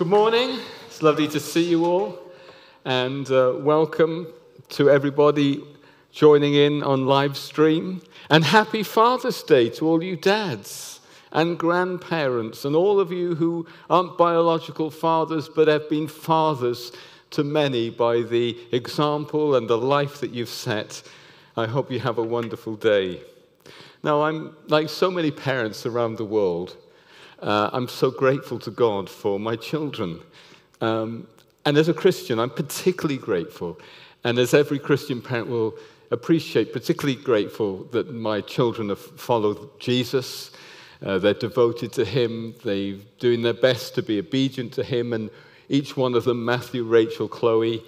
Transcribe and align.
Good 0.00 0.08
morning. 0.08 0.58
It's 0.86 1.02
lovely 1.02 1.28
to 1.28 1.38
see 1.38 1.62
you 1.62 1.84
all. 1.84 2.18
And 2.86 3.30
uh, 3.30 3.52
welcome 3.58 4.28
to 4.70 4.88
everybody 4.88 5.62
joining 6.10 6.54
in 6.54 6.82
on 6.82 7.04
live 7.04 7.36
stream. 7.36 8.00
And 8.30 8.42
happy 8.42 8.82
Father's 8.82 9.42
Day 9.42 9.68
to 9.68 9.86
all 9.86 10.02
you 10.02 10.16
dads 10.16 11.00
and 11.32 11.58
grandparents 11.58 12.64
and 12.64 12.74
all 12.74 12.98
of 12.98 13.12
you 13.12 13.34
who 13.34 13.66
aren't 13.90 14.16
biological 14.16 14.90
fathers 14.90 15.50
but 15.50 15.68
have 15.68 15.86
been 15.90 16.08
fathers 16.08 16.92
to 17.32 17.44
many 17.44 17.90
by 17.90 18.22
the 18.22 18.56
example 18.72 19.54
and 19.54 19.68
the 19.68 19.76
life 19.76 20.18
that 20.22 20.30
you've 20.30 20.48
set. 20.48 21.02
I 21.58 21.66
hope 21.66 21.92
you 21.92 22.00
have 22.00 22.16
a 22.16 22.22
wonderful 22.22 22.76
day. 22.76 23.20
Now, 24.02 24.22
I'm 24.22 24.56
like 24.66 24.88
so 24.88 25.10
many 25.10 25.30
parents 25.30 25.84
around 25.84 26.16
the 26.16 26.24
world. 26.24 26.78
Uh, 27.40 27.70
I'm 27.72 27.88
so 27.88 28.10
grateful 28.10 28.58
to 28.58 28.70
God 28.70 29.08
for 29.08 29.40
my 29.40 29.56
children. 29.56 30.20
Um, 30.82 31.26
and 31.64 31.78
as 31.78 31.88
a 31.88 31.94
Christian, 31.94 32.38
I'm 32.38 32.50
particularly 32.50 33.16
grateful. 33.16 33.78
And 34.24 34.38
as 34.38 34.52
every 34.52 34.78
Christian 34.78 35.22
parent 35.22 35.48
will 35.48 35.74
appreciate, 36.10 36.72
particularly 36.72 37.20
grateful 37.20 37.84
that 37.92 38.12
my 38.12 38.42
children 38.42 38.90
have 38.90 39.00
followed 39.00 39.80
Jesus. 39.80 40.50
Uh, 41.02 41.18
they're 41.18 41.32
devoted 41.32 41.92
to 41.94 42.04
Him. 42.04 42.54
They're 42.62 42.96
doing 43.18 43.40
their 43.40 43.54
best 43.54 43.94
to 43.94 44.02
be 44.02 44.18
obedient 44.18 44.74
to 44.74 44.84
Him. 44.84 45.14
And 45.14 45.30
each 45.70 45.96
one 45.96 46.14
of 46.14 46.24
them, 46.24 46.44
Matthew, 46.44 46.84
Rachel, 46.84 47.28
Chloe, 47.28 47.82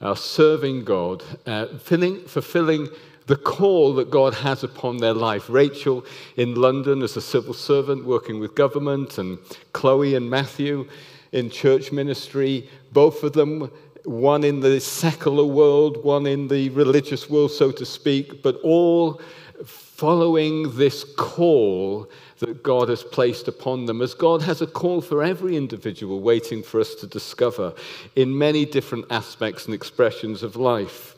are 0.00 0.16
serving 0.16 0.84
God, 0.84 1.22
uh, 1.46 1.66
filling, 1.78 2.24
fulfilling 2.24 2.88
the 3.26 3.36
call 3.36 3.94
that 3.94 4.10
God 4.10 4.34
has 4.34 4.62
upon 4.62 4.98
their 4.98 5.14
life. 5.14 5.48
Rachel 5.48 6.04
in 6.36 6.54
London 6.54 7.02
as 7.02 7.16
a 7.16 7.22
civil 7.22 7.54
servant 7.54 8.04
working 8.04 8.40
with 8.40 8.54
government, 8.54 9.18
and 9.18 9.38
Chloe 9.72 10.14
and 10.14 10.28
Matthew 10.28 10.88
in 11.32 11.50
church 11.50 11.90
ministry, 11.90 12.68
both 12.92 13.22
of 13.22 13.32
them, 13.32 13.70
one 14.04 14.44
in 14.44 14.60
the 14.60 14.78
secular 14.80 15.44
world, 15.44 16.04
one 16.04 16.26
in 16.26 16.48
the 16.48 16.68
religious 16.70 17.28
world, 17.30 17.50
so 17.50 17.72
to 17.72 17.86
speak, 17.86 18.42
but 18.42 18.56
all 18.62 19.20
following 19.64 20.76
this 20.76 21.04
call 21.16 22.10
that 22.38 22.62
God 22.62 22.88
has 22.88 23.02
placed 23.02 23.48
upon 23.48 23.86
them, 23.86 24.02
as 24.02 24.12
God 24.12 24.42
has 24.42 24.60
a 24.60 24.66
call 24.66 25.00
for 25.00 25.22
every 25.22 25.56
individual 25.56 26.20
waiting 26.20 26.62
for 26.62 26.80
us 26.80 26.94
to 26.96 27.06
discover 27.06 27.72
in 28.16 28.36
many 28.36 28.66
different 28.66 29.06
aspects 29.10 29.64
and 29.64 29.74
expressions 29.74 30.42
of 30.42 30.56
life. 30.56 31.16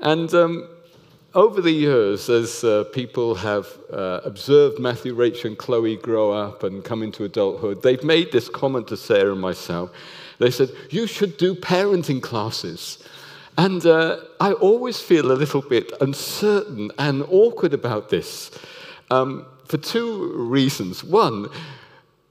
And 0.00 0.32
um, 0.34 0.68
over 1.34 1.60
the 1.60 1.70
years, 1.70 2.28
as 2.28 2.62
uh, 2.62 2.84
people 2.92 3.34
have 3.34 3.66
uh, 3.92 4.20
observed 4.24 4.78
Matthew, 4.78 5.14
Rachel, 5.14 5.48
and 5.48 5.58
Chloe 5.58 5.96
grow 5.96 6.32
up 6.32 6.62
and 6.62 6.84
come 6.84 7.02
into 7.02 7.24
adulthood, 7.24 7.82
they've 7.82 8.04
made 8.04 8.30
this 8.30 8.48
comment 8.48 8.88
to 8.88 8.96
Sarah 8.96 9.32
and 9.32 9.40
myself. 9.40 9.90
They 10.38 10.50
said, 10.50 10.70
You 10.90 11.06
should 11.06 11.36
do 11.36 11.54
parenting 11.54 12.22
classes. 12.22 12.98
And 13.56 13.84
uh, 13.86 14.18
I 14.40 14.52
always 14.52 15.00
feel 15.00 15.30
a 15.30 15.34
little 15.34 15.62
bit 15.62 15.92
uncertain 16.00 16.90
and 16.98 17.24
awkward 17.28 17.72
about 17.72 18.10
this 18.10 18.50
um, 19.10 19.46
for 19.64 19.76
two 19.76 20.32
reasons. 20.36 21.04
One, 21.04 21.48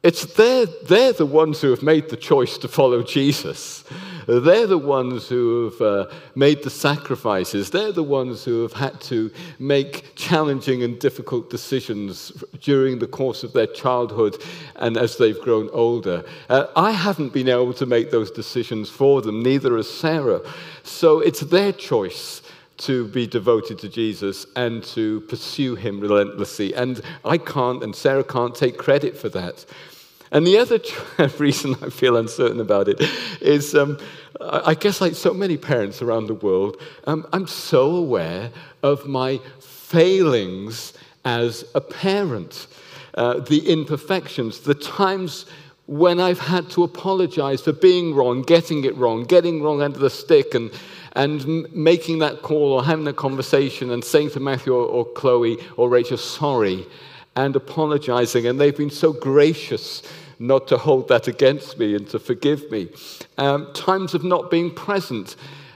it's 0.04 0.26
they're, 0.34 0.66
they're 0.66 1.14
the 1.14 1.26
ones 1.26 1.62
who 1.62 1.70
have 1.70 1.82
made 1.82 2.10
the 2.10 2.18
choice 2.18 2.58
to 2.58 2.68
follow 2.68 3.04
Jesus. 3.04 3.86
They're 4.28 4.68
the 4.68 4.78
ones 4.78 5.28
who 5.28 5.70
have 5.70 5.82
uh, 5.82 6.12
made 6.36 6.64
the 6.64 6.70
sacrifices. 6.70 7.70
They're 7.70 7.92
the 7.92 8.04
ones 8.04 8.44
who 8.44 8.62
have 8.64 8.74
had 8.74 9.00
to 9.02 9.32
make 9.60 10.14
challenging 10.16 10.84
and 10.84 11.00
difficult 11.00 11.50
decisions 11.50 12.32
during 12.62 13.00
the 13.00 13.08
course 13.08 13.44
of 13.44 13.54
their 13.54 13.68
childhood 13.68 14.42
and 14.76 14.98
as 14.98 15.18
they've 15.18 15.40
grown 15.40 15.70
older. 15.72 16.24
Uh, 16.50 16.68
I 16.76 16.92
haven't 16.92 17.34
been 17.34 17.50
able 17.50 17.74
to 17.76 17.86
make 17.86 18.12
those 18.12 18.32
decisions 18.32 18.90
for 18.90 19.22
them, 19.22 19.42
neither 19.42 19.78
has 19.78 19.90
Sarah. 19.90 20.42
So 20.84 21.20
it's 21.20 21.42
their 21.42 21.72
choice 21.72 22.42
to 22.76 23.08
be 23.10 23.28
devoted 23.28 23.80
to 23.80 23.90
Jesus 23.90 24.46
and 24.56 24.84
to 24.84 25.22
pursue 25.22 25.76
him 25.76 26.00
relentlessly. 26.00 26.74
And 26.74 27.02
I 27.24 27.38
can't, 27.38 27.84
and 27.84 27.96
Sarah 27.96 28.24
can't 28.24 28.56
take 28.56 28.78
credit 28.78 29.18
for 29.18 29.30
that. 29.30 29.66
And 30.34 30.46
the 30.46 30.58
other 30.58 30.80
reason 31.38 31.76
I 31.82 31.90
feel 31.90 32.18
uncertain 32.18 32.60
about 32.60 32.90
it 32.90 33.00
is 33.40 33.74
um, 33.76 33.98
I 34.42 34.74
guess, 34.74 35.00
like 35.00 35.16
so 35.16 35.34
many 35.34 35.58
parents 35.58 36.02
around 36.02 36.28
the 36.28 36.34
world, 36.34 36.82
um, 37.06 37.26
I'm 37.32 37.48
so 37.48 37.96
aware 37.96 38.52
of 38.82 39.06
my 39.06 39.40
failings 39.60 40.94
as 41.24 41.66
a 41.76 41.82
parent, 41.82 42.68
uh, 43.14 43.40
the 43.40 43.70
imperfections, 43.70 44.60
the 44.62 44.74
times 44.74 45.46
when 45.86 46.20
I've 46.20 46.40
had 46.40 46.70
to 46.72 46.84
apologize 46.84 47.62
for 47.62 47.74
being 47.74 48.16
wrong, 48.16 48.42
getting 48.42 48.84
it 48.86 48.96
wrong, 48.98 49.24
getting 49.24 49.62
wrong 49.62 49.82
under 49.82 50.00
the 50.00 50.10
stick, 50.10 50.56
and, 50.56 50.72
and 51.16 51.72
making 51.74 52.20
that 52.20 52.42
call 52.42 52.74
or 52.74 52.84
having 52.84 53.08
a 53.08 53.14
conversation 53.14 53.92
and 53.92 54.04
saying 54.04 54.32
to 54.32 54.40
Matthew 54.40 54.74
or, 54.74 54.86
or 54.86 55.06
Chloe 55.06 55.58
or 55.78 55.90
Rachel, 55.90 56.18
sorry, 56.18 56.86
and 57.36 57.56
apologizing. 57.56 58.48
And 58.48 58.60
they've 58.60 58.76
been 58.76 58.90
so 58.90 59.14
gracious 59.14 60.02
not 60.44 60.68
to 60.68 60.78
hold 60.78 61.08
that 61.08 61.28
against 61.28 61.80
me 61.80 61.96
and 61.96 62.08
to 62.10 62.20
forgive 62.20 62.70
me. 62.70 62.90
Um, 63.38 63.72
times 63.74 64.14
of 64.14 64.24
not 64.24 64.52
being 64.52 64.74
present. 64.74 65.36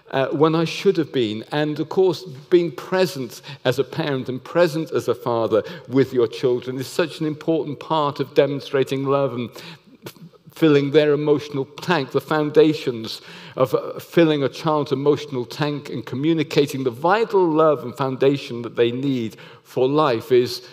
Uh, 0.10 0.30
when 0.30 0.56
I 0.56 0.64
should 0.64 0.96
have 0.96 1.12
been. 1.12 1.44
And 1.52 1.78
of 1.82 1.90
course, 1.90 2.24
being 2.50 2.72
present 2.72 3.42
as 3.66 3.78
a 3.78 3.84
parent 3.84 4.30
and 4.30 4.42
present 4.42 4.90
as 4.92 5.10
a 5.10 5.14
father 5.14 5.64
with 5.90 6.14
your 6.14 6.28
children 6.28 6.80
is 6.80 6.88
such 6.88 7.20
an 7.20 7.26
important 7.26 7.82
part 7.82 8.22
of 8.22 8.34
demonstrating 8.34 9.04
love 9.04 9.34
and 9.34 9.50
filling 10.58 10.92
their 10.92 11.12
emotional 11.12 11.66
tank, 11.66 12.12
the 12.12 12.22
foundations 12.22 13.22
of 13.58 13.74
uh, 13.76 14.00
filling 14.00 14.44
a 14.44 14.50
child's 14.50 14.94
emotional 14.94 15.46
tank 15.46 15.90
and 15.90 16.06
communicating 16.06 16.86
the 16.86 16.90
vital 16.90 17.46
love 17.46 17.84
and 17.84 17.94
foundation 17.98 18.62
that 18.62 18.78
they 18.78 18.92
need 18.92 19.36
for 19.64 19.90
life 19.90 20.32
is 20.32 20.66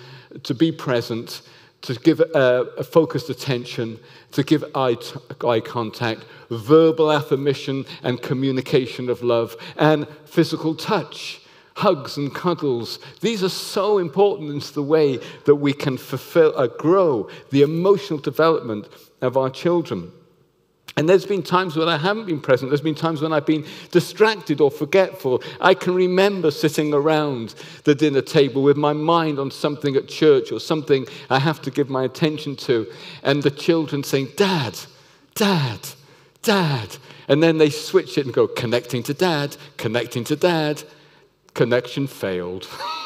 to 0.44 0.54
be 0.54 0.70
present 0.70 1.42
to 1.84 1.94
give 1.94 2.20
a, 2.20 2.66
a 2.78 2.84
focused 2.84 3.30
attention, 3.30 3.98
to 4.32 4.42
give 4.42 4.64
eye, 4.74 4.94
t- 4.94 5.18
eye 5.46 5.60
contact, 5.60 6.24
verbal 6.50 7.12
affirmation 7.12 7.84
and 8.02 8.22
communication 8.22 9.10
of 9.10 9.22
love, 9.22 9.56
and 9.76 10.06
physical 10.24 10.74
touch 10.74 11.40
hugs 11.76 12.16
and 12.16 12.34
cuddles. 12.34 12.98
These 13.20 13.42
are 13.42 13.48
so 13.48 13.98
important 13.98 14.50
in 14.50 14.60
the 14.74 14.82
way 14.82 15.18
that 15.44 15.56
we 15.56 15.72
can 15.72 15.96
fulfill, 15.98 16.56
uh, 16.56 16.68
grow 16.68 17.28
the 17.50 17.62
emotional 17.62 18.18
development 18.18 18.88
of 19.20 19.36
our 19.36 19.50
children. 19.50 20.12
And 20.96 21.08
there's 21.08 21.26
been 21.26 21.42
times 21.42 21.76
when 21.76 21.88
I 21.88 21.96
haven't 21.96 22.26
been 22.26 22.40
present. 22.40 22.70
There's 22.70 22.80
been 22.80 22.94
times 22.94 23.20
when 23.20 23.32
I've 23.32 23.46
been 23.46 23.66
distracted 23.90 24.60
or 24.60 24.70
forgetful. 24.70 25.42
I 25.60 25.74
can 25.74 25.94
remember 25.94 26.52
sitting 26.52 26.94
around 26.94 27.54
the 27.82 27.96
dinner 27.96 28.22
table 28.22 28.62
with 28.62 28.76
my 28.76 28.92
mind 28.92 29.40
on 29.40 29.50
something 29.50 29.96
at 29.96 30.06
church 30.06 30.52
or 30.52 30.60
something 30.60 31.06
I 31.30 31.40
have 31.40 31.60
to 31.62 31.70
give 31.70 31.90
my 31.90 32.04
attention 32.04 32.54
to, 32.56 32.86
and 33.24 33.42
the 33.42 33.50
children 33.50 34.04
saying, 34.04 34.28
Dad, 34.36 34.78
Dad, 35.34 35.80
Dad. 36.42 36.96
And 37.26 37.42
then 37.42 37.58
they 37.58 37.70
switch 37.70 38.16
it 38.16 38.26
and 38.26 38.34
go, 38.34 38.46
connecting 38.46 39.02
to 39.04 39.14
Dad, 39.14 39.56
connecting 39.76 40.22
to 40.24 40.36
Dad. 40.36 40.84
Connection 41.54 42.06
failed. 42.06 42.68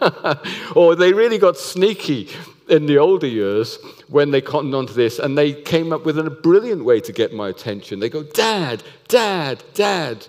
or 0.74 0.94
they 0.94 1.12
really 1.12 1.38
got 1.38 1.56
sneaky 1.56 2.28
in 2.68 2.86
the 2.86 2.98
older 2.98 3.26
years 3.26 3.78
when 4.08 4.30
they 4.30 4.40
cottoned 4.40 4.74
onto 4.74 4.92
this 4.92 5.18
and 5.18 5.36
they 5.36 5.52
came 5.52 5.92
up 5.92 6.04
with 6.04 6.18
a 6.18 6.30
brilliant 6.30 6.84
way 6.84 7.00
to 7.00 7.12
get 7.12 7.34
my 7.34 7.48
attention. 7.48 8.00
They 8.00 8.08
go, 8.08 8.22
Dad, 8.22 8.82
Dad, 9.08 9.62
Dad, 9.74 10.26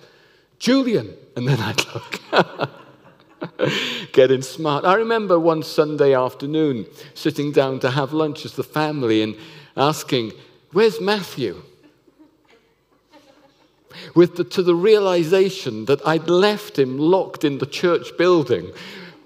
Julian. 0.59 1.16
And 1.35 1.47
then 1.47 1.59
I'd 1.59 1.85
look. 1.94 2.72
Getting 4.12 4.41
smart. 4.41 4.85
I 4.85 4.96
remember 4.96 5.40
one 5.40 5.63
Sunday 5.63 6.13
afternoon 6.13 6.85
sitting 7.13 7.51
down 7.51 7.80
to 7.80 7.91
have 7.91 8.12
lunch 8.12 8.46
as 8.46 8.53
the 8.53 8.63
family 8.63 9.22
and 9.22 9.35
asking, 9.78 10.34
Where's 10.72 11.01
Matthew? 11.01 11.63
With 14.16 14.38
the, 14.38 14.44
to 14.45 14.63
the 14.63 14.75
realization 14.75 15.86
that 15.86 16.06
I'd 16.07 16.30
left 16.30 16.80
him 16.80 16.98
locked 16.98 17.44
in 17.44 17.57
the 17.57 17.66
church 17.66 18.18
building 18.18 18.71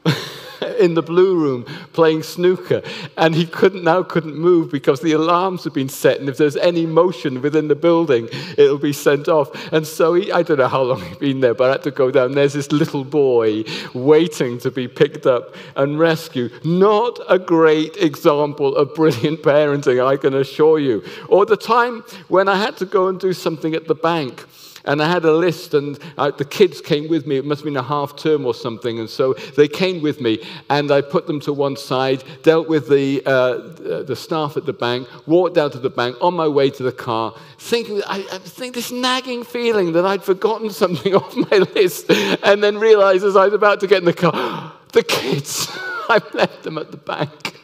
in 0.80 0.94
the 0.94 1.02
blue 1.02 1.36
room 1.36 1.66
playing 1.94 2.24
snooker, 2.24 2.81
and 3.18 3.36
he 3.36 3.46
couldn't 3.46 3.84
now 3.84 4.04
couldn't 4.04 4.36
move 4.36 4.72
because 4.72 5.02
the 5.02 5.13
alarms 5.13 5.63
had 5.63 5.74
been 5.74 5.90
set, 5.90 6.19
and 6.19 6.30
if 6.30 6.38
there's 6.38 6.57
any 6.57 6.86
motion 6.86 7.42
within 7.42 7.68
the 7.68 7.75
building, 7.75 8.30
it'll 8.57 8.78
be 8.78 8.94
sent 8.94 9.28
off. 9.28 9.50
And 9.72 9.86
so 9.86 10.13
he, 10.13 10.31
I 10.31 10.44
don't 10.44 10.57
know 10.57 10.68
how 10.68 10.84
long 10.84 11.02
he'd 11.02 11.19
been 11.19 11.40
there, 11.40 11.54
but 11.54 11.69
I 11.69 11.72
had 11.74 11.84
to 11.84 11.92
go 11.92 12.12
down. 12.12 12.34
There's 12.34 12.54
this 12.54 12.72
little 12.72 13.04
boy 13.04 13.63
waiting 13.94 14.57
to 14.60 14.72
be 14.72 14.88
picked 14.88 15.25
up 15.25 15.56
and 15.75 16.00
rescued. 16.00 16.66
Not 16.66 17.19
a 17.30 17.40
great 17.40 17.98
example 17.98 18.75
of 18.75 18.94
brilliant 18.96 19.42
parenting, 19.42 20.06
I 20.06 20.18
can 20.18 20.34
assure 20.34 20.80
you. 20.80 21.04
Or 21.28 21.46
the 21.46 21.57
time 21.57 22.04
when 22.28 22.48
I 22.48 22.56
had 22.56 22.78
to 22.78 22.86
go 22.86 23.07
and 23.07 23.19
do 23.19 23.34
something 23.34 23.75
at 23.75 23.88
the 23.88 23.96
bank 23.96 24.46
And 24.86 25.02
I 25.02 25.10
had 25.10 25.26
a 25.26 25.32
list, 25.32 25.74
and 25.74 25.96
the 26.16 26.48
kids 26.50 26.82
came 26.82 27.08
with 27.08 27.26
me. 27.28 27.38
It 27.38 27.46
must 27.46 27.62
have 27.62 27.66
been 27.66 27.78
a 27.78 27.84
half 27.84 28.16
term 28.16 28.46
or 28.46 28.54
something. 28.54 29.00
And 29.00 29.10
so 29.10 29.34
they 29.56 29.68
came 29.68 30.02
with 30.02 30.22
me, 30.22 30.46
and 30.70 30.92
I 30.92 31.02
put 31.02 31.28
them 31.28 31.40
to 31.42 31.54
one 31.54 31.76
side, 31.76 32.24
dealt 32.44 32.68
with 32.68 32.90
the, 32.90 33.24
uh, 33.26 34.04
the 34.04 34.16
staff 34.16 34.58
at 34.58 34.66
the 34.66 34.74
bank, 34.74 35.08
walked 35.28 35.58
out 35.58 35.72
to 35.74 35.80
the 35.80 35.90
bank 35.90 36.18
on 36.22 36.34
my 36.34 36.48
way 36.48 36.70
to 36.70 36.84
the 36.84 36.92
car, 36.92 37.36
thinking, 37.58 38.02
I, 38.08 38.26
I 38.32 38.38
think 38.38 38.76
this 38.76 38.92
nagging 38.92 39.44
feeling 39.44 39.94
that 39.94 40.06
I'd 40.06 40.24
forgotten 40.24 40.70
something 40.70 41.16
off 41.16 41.36
my 41.36 41.58
list, 41.58 42.10
and 42.10 42.64
then 42.64 42.78
realized 42.78 43.24
as 43.24 43.36
I 43.36 43.46
was 43.46 43.54
about 43.54 43.80
to 43.81 43.88
get 43.88 44.00
in 44.00 44.06
the 44.06 44.14
car, 44.14 44.74
the 44.94 45.04
kids, 45.04 45.68
I've 46.10 46.34
left 46.34 46.64
them 46.64 46.78
at 46.78 46.92
the 46.92 46.98
bank. 46.98 47.60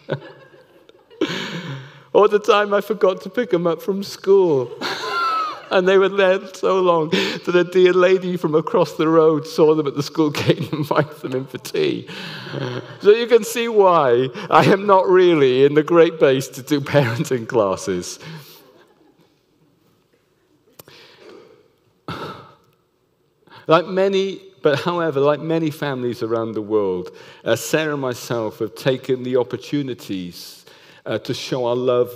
or 2.14 2.28
the 2.28 2.40
time 2.40 2.74
I 2.74 2.82
forgot 2.82 3.22
to 3.22 3.30
pick 3.30 3.52
them 3.52 3.68
up 3.68 3.82
from 3.82 4.04
school. 4.04 4.72
And 5.72 5.88
they 5.88 5.98
were 5.98 6.10
there 6.10 6.40
so 6.54 6.80
long 6.82 7.10
that 7.10 7.56
a 7.56 7.64
dear 7.64 7.94
lady 7.94 8.38
from 8.38 8.54
across 8.54 8.94
the 8.94 9.08
road 9.08 9.48
saw 9.48 9.74
them 9.74 9.88
at 9.88 9.96
the 9.96 10.04
school 10.04 10.30
gate 10.30 10.60
and 10.72 10.74
invited 10.74 11.18
them 11.22 11.34
in 11.34 11.46
for 11.46 11.58
tea. 11.58 12.08
So 13.00 13.12
you 13.12 13.26
can 13.26 13.44
see 13.44 13.68
why 13.68 14.28
I 14.50 14.66
am 14.66 14.86
not 14.86 15.08
really 15.08 15.66
in 15.66 15.74
the 15.74 15.84
great 15.84 16.20
base 16.20 16.50
to 16.50 16.62
do 16.62 16.82
parenting 16.82 17.48
classes. 17.48 18.20
Like 23.68 23.86
many, 23.86 24.42
but 24.62 24.80
however, 24.80 25.22
like 25.22 25.40
many 25.40 25.72
families 25.72 26.22
around 26.22 26.54
the 26.54 26.62
world, 26.62 27.16
uh, 27.46 27.56
Sarah 27.56 27.94
and 27.94 28.02
myself 28.02 28.60
have 28.60 28.76
taken 28.76 29.24
the 29.24 29.38
opportunities 29.38 30.66
uh, 31.06 31.20
to 31.20 31.34
show 31.34 31.66
our 31.66 31.76
love 31.76 32.12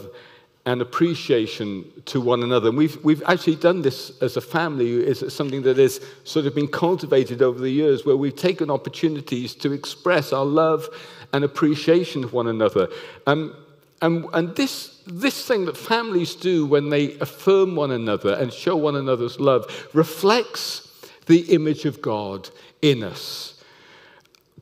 and 0.65 0.81
appreciation 0.81 1.85
to 2.05 2.19
one 2.19 2.41
another. 2.41 2.69
And 2.69 2.77
we've, 2.77 3.03
we've 3.03 3.21
actually 3.27 3.55
done 3.55 3.83
this 3.83 4.11
as 4.21 4.35
a 4.35 4.41
family. 4.41 4.95
It's 4.95 5.33
something 5.33 5.61
that 5.61 5.77
has 5.77 6.01
sort 6.23 6.47
of 6.47 6.55
been 6.55 6.67
cultivated 6.67 7.41
over 7.43 7.59
the 7.59 7.69
years 7.69 8.03
where 8.05 8.17
we've 8.17 8.35
taken 8.35 8.71
opportunities 8.71 9.53
to 9.55 9.71
express 9.71 10.33
our 10.33 10.45
love 10.45 10.89
and 11.33 11.43
appreciation 11.43 12.23
of 12.23 12.33
one 12.33 12.47
another. 12.47 12.89
Um, 13.27 13.55
and, 14.01 14.25
and 14.33 14.55
this, 14.55 15.01
this 15.05 15.45
thing 15.45 15.65
that 15.65 15.77
families 15.77 16.33
do 16.33 16.65
when 16.65 16.89
they 16.89 17.13
affirm 17.19 17.75
one 17.75 17.91
another 17.91 18.33
and 18.33 18.51
show 18.51 18.75
one 18.75 18.95
another's 18.95 19.39
love 19.39 19.89
reflects 19.93 20.81
the 21.27 21.41
image 21.53 21.85
of 21.85 22.01
God 22.01 22.49
in 22.81 23.03
us. 23.03 23.63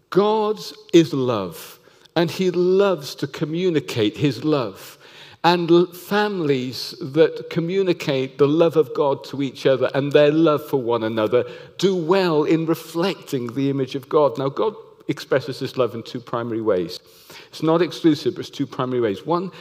God 0.09 0.59
is 0.93 1.13
love, 1.13 1.79
and 2.15 2.29
He 2.29 2.51
loves 2.51 3.15
to 3.15 3.27
communicate 3.27 4.17
His 4.17 4.43
love 4.43 4.99
and 5.43 5.69
families 5.95 6.95
that 7.01 7.49
communicate 7.49 8.37
the 8.37 8.47
love 8.47 8.77
of 8.77 8.93
God 8.93 9.25
to 9.25 9.41
each 9.41 9.65
other 9.65 9.89
and 9.93 10.11
their 10.11 10.31
love 10.31 10.65
for 10.65 10.81
one 10.81 11.03
another 11.03 11.43
do 11.77 11.95
well 11.95 12.45
in 12.45 12.65
reflecting 12.65 13.53
the 13.53 13.69
image 13.69 13.95
of 13.95 14.07
God. 14.07 14.37
Now, 14.37 14.47
God 14.47 14.73
expresses 15.09 15.59
this 15.59 15.75
love 15.75 15.95
in 15.95 16.03
two 16.03 16.21
primary 16.21 16.61
ways. 16.61 16.99
It's 17.49 17.61
not 17.61 17.81
exclusive, 17.81 18.35
but 18.35 18.41
it's 18.41 18.49
two 18.49 18.67
primary 18.67 19.01
ways. 19.01 19.25
One, 19.25 19.51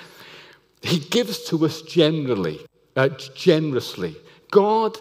He 0.83 1.01
gives 1.01 1.45
to 1.49 1.65
us 1.65 1.83
generally, 1.83 2.61
uh, 2.95 3.09
generously. 3.35 4.15
God 4.53 4.99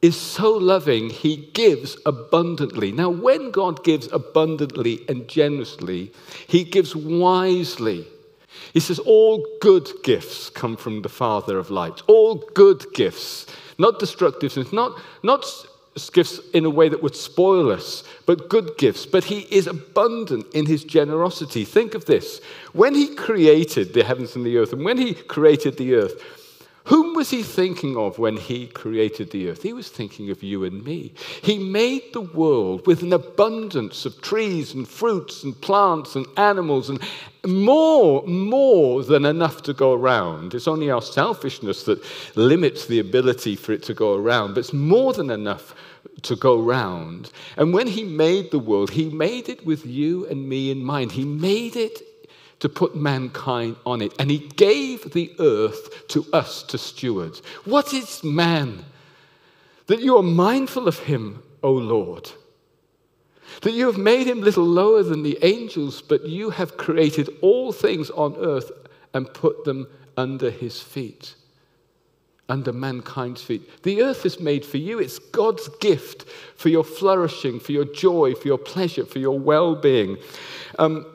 is 0.00 0.16
so 0.16 0.52
loving, 0.52 1.10
He 1.10 1.50
gives 1.54 1.96
abundantly. 2.06 2.92
Now, 2.92 3.10
when 3.10 3.50
God 3.50 3.82
gives 3.82 4.06
abundantly 4.12 5.04
and 5.08 5.26
generously, 5.26 6.12
He 6.46 6.62
gives 6.62 6.94
wisely. 6.94 8.06
He 8.72 8.80
says, 8.80 8.98
All 9.00 9.46
good 9.60 9.88
gifts 10.02 10.50
come 10.50 10.76
from 10.76 11.02
the 11.02 11.08
Father 11.08 11.58
of 11.58 11.70
lights. 11.70 12.02
All 12.06 12.36
good 12.54 12.86
gifts, 12.94 13.46
not 13.78 13.98
destructive 13.98 14.54
gifts, 14.54 14.72
not, 14.72 14.98
not 15.22 15.44
gifts 16.12 16.40
in 16.54 16.64
a 16.64 16.70
way 16.70 16.88
that 16.88 17.02
would 17.02 17.16
spoil 17.16 17.70
us, 17.70 18.04
but 18.26 18.48
good 18.48 18.78
gifts. 18.78 19.06
But 19.06 19.24
He 19.24 19.40
is 19.50 19.66
abundant 19.66 20.46
in 20.54 20.66
His 20.66 20.84
generosity. 20.84 21.64
Think 21.64 21.94
of 21.94 22.04
this. 22.04 22.40
When 22.72 22.94
He 22.94 23.14
created 23.14 23.92
the 23.92 24.04
heavens 24.04 24.36
and 24.36 24.46
the 24.46 24.56
earth, 24.56 24.72
and 24.72 24.84
when 24.84 24.98
He 24.98 25.14
created 25.14 25.76
the 25.76 25.94
earth, 25.94 26.22
whom 26.90 27.14
was 27.14 27.30
he 27.30 27.44
thinking 27.44 27.96
of 27.96 28.18
when 28.18 28.36
he 28.36 28.66
created 28.66 29.30
the 29.30 29.48
earth? 29.48 29.62
He 29.62 29.72
was 29.72 29.88
thinking 29.88 30.28
of 30.30 30.42
you 30.42 30.64
and 30.64 30.84
me. 30.84 31.14
He 31.40 31.56
made 31.56 32.12
the 32.12 32.20
world 32.20 32.84
with 32.84 33.02
an 33.02 33.12
abundance 33.12 34.04
of 34.04 34.20
trees 34.20 34.74
and 34.74 34.88
fruits 34.88 35.44
and 35.44 35.58
plants 35.60 36.16
and 36.16 36.26
animals 36.36 36.90
and 36.90 37.00
more, 37.46 38.26
more 38.26 39.04
than 39.04 39.24
enough 39.24 39.62
to 39.62 39.72
go 39.72 39.92
around. 39.92 40.52
It's 40.52 40.66
only 40.66 40.90
our 40.90 41.00
selfishness 41.00 41.84
that 41.84 42.04
limits 42.34 42.86
the 42.86 42.98
ability 42.98 43.54
for 43.54 43.70
it 43.70 43.84
to 43.84 43.94
go 43.94 44.16
around, 44.16 44.54
but 44.54 44.60
it's 44.60 44.72
more 44.72 45.12
than 45.12 45.30
enough 45.30 45.76
to 46.22 46.34
go 46.34 46.60
round. 46.60 47.30
And 47.56 47.72
when 47.72 47.86
he 47.86 48.02
made 48.02 48.50
the 48.50 48.58
world, 48.58 48.90
he 48.90 49.08
made 49.08 49.48
it 49.48 49.64
with 49.64 49.86
you 49.86 50.26
and 50.26 50.48
me 50.48 50.72
in 50.72 50.82
mind. 50.82 51.12
He 51.12 51.24
made 51.24 51.76
it 51.76 52.02
to 52.60 52.68
put 52.68 52.94
mankind 52.94 53.76
on 53.84 54.00
it. 54.02 54.12
And 54.18 54.30
he 54.30 54.38
gave 54.38 55.12
the 55.12 55.34
earth 55.38 56.06
to 56.08 56.24
us 56.32 56.62
to 56.64 56.78
steward. 56.78 57.40
What 57.64 57.92
is 57.92 58.22
man? 58.22 58.84
That 59.86 60.00
you 60.00 60.16
are 60.16 60.22
mindful 60.22 60.86
of 60.86 61.00
him, 61.00 61.42
O 61.62 61.72
Lord. 61.72 62.30
That 63.62 63.72
you 63.72 63.86
have 63.86 63.98
made 63.98 64.26
him 64.26 64.40
little 64.40 64.64
lower 64.64 65.02
than 65.02 65.22
the 65.22 65.38
angels, 65.42 66.00
but 66.00 66.24
you 66.26 66.50
have 66.50 66.76
created 66.76 67.28
all 67.40 67.72
things 67.72 68.08
on 68.10 68.36
earth 68.36 68.70
and 69.12 69.32
put 69.34 69.64
them 69.64 69.88
under 70.16 70.50
his 70.50 70.80
feet, 70.80 71.34
under 72.48 72.72
mankind's 72.72 73.42
feet. 73.42 73.82
The 73.82 74.02
earth 74.02 74.24
is 74.24 74.38
made 74.38 74.64
for 74.64 74.76
you. 74.76 75.00
It's 75.00 75.18
God's 75.18 75.68
gift 75.80 76.26
for 76.56 76.68
your 76.68 76.84
flourishing, 76.84 77.58
for 77.58 77.72
your 77.72 77.86
joy, 77.86 78.34
for 78.34 78.46
your 78.46 78.58
pleasure, 78.58 79.04
for 79.04 79.18
your 79.18 79.38
well 79.38 79.74
being. 79.74 80.18
Um, 80.78 81.06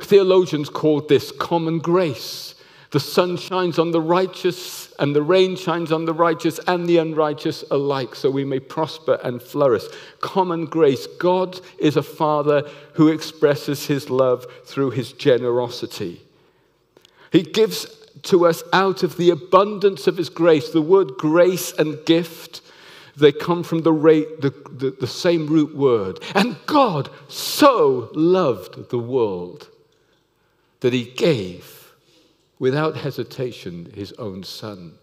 Theologians 0.00 0.68
called 0.68 1.08
this 1.08 1.32
common 1.32 1.78
grace. 1.80 2.54
The 2.90 3.00
sun 3.00 3.36
shines 3.36 3.78
on 3.78 3.90
the 3.90 4.00
righteous, 4.00 4.94
and 4.98 5.14
the 5.14 5.22
rain 5.22 5.56
shines 5.56 5.92
on 5.92 6.06
the 6.06 6.14
righteous 6.14 6.58
and 6.66 6.86
the 6.86 6.96
unrighteous 6.98 7.62
alike, 7.70 8.14
so 8.14 8.30
we 8.30 8.44
may 8.44 8.60
prosper 8.60 9.20
and 9.22 9.42
flourish. 9.42 9.82
Common 10.20 10.64
grace. 10.64 11.06
God 11.18 11.60
is 11.78 11.96
a 11.96 12.02
father 12.02 12.62
who 12.94 13.08
expresses 13.08 13.86
his 13.86 14.08
love 14.08 14.46
through 14.64 14.90
his 14.90 15.12
generosity. 15.12 16.22
He 17.30 17.42
gives 17.42 17.86
to 18.22 18.46
us 18.46 18.62
out 18.72 19.02
of 19.02 19.18
the 19.18 19.30
abundance 19.30 20.06
of 20.06 20.16
his 20.16 20.30
grace. 20.30 20.70
The 20.70 20.80
word 20.80 21.12
grace 21.18 21.72
and 21.72 22.04
gift, 22.06 22.62
they 23.16 23.32
come 23.32 23.62
from 23.62 23.82
the, 23.82 23.92
the, 23.92 24.54
the, 24.70 24.96
the 24.98 25.06
same 25.06 25.46
root 25.46 25.76
word. 25.76 26.20
And 26.34 26.56
God 26.64 27.10
so 27.28 28.10
loved 28.14 28.88
the 28.88 28.98
world 28.98 29.68
that 30.80 30.92
he 30.92 31.04
gave 31.04 31.92
without 32.58 32.96
hesitation 32.96 33.90
his 33.94 34.12
own 34.14 34.42
son, 34.42 34.94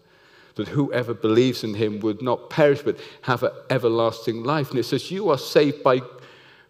that 0.56 0.68
whoever 0.68 1.14
believes 1.14 1.64
in 1.64 1.74
him 1.74 2.00
would 2.00 2.22
not 2.22 2.50
perish 2.50 2.82
but 2.82 2.98
have 3.22 3.42
an 3.42 3.52
everlasting 3.70 4.42
life. 4.42 4.70
And 4.70 4.78
it 4.78 4.84
says, 4.84 5.10
You 5.10 5.30
are 5.30 5.38
saved 5.38 5.82
by, 5.82 6.00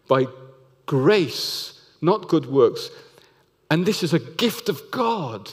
by 0.07 0.25
grace, 0.85 1.81
not 2.01 2.27
good 2.27 2.45
works. 2.45 2.89
And 3.69 3.85
this 3.85 4.03
is 4.03 4.13
a 4.13 4.19
gift 4.19 4.69
of 4.69 4.91
God 4.91 5.51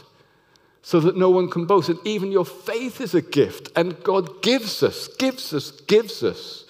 so 0.82 1.00
that 1.00 1.16
no 1.16 1.30
one 1.30 1.48
can 1.48 1.64
boast. 1.64 1.88
And 1.88 1.98
even 2.04 2.30
your 2.30 2.44
faith 2.44 3.00
is 3.00 3.14
a 3.14 3.22
gift, 3.22 3.70
and 3.74 4.00
God 4.02 4.42
gives 4.42 4.82
us, 4.82 5.08
gives 5.08 5.52
us, 5.52 5.70
gives 5.70 6.22
us. 6.22 6.64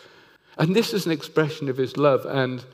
And 0.57 0.75
this 0.75 0.95
is 0.95 1.05
an 1.05 1.13
expression 1.13 1.69
of 1.69 1.77
His 1.77 1.97
love, 1.97 2.25
and 2.25 2.65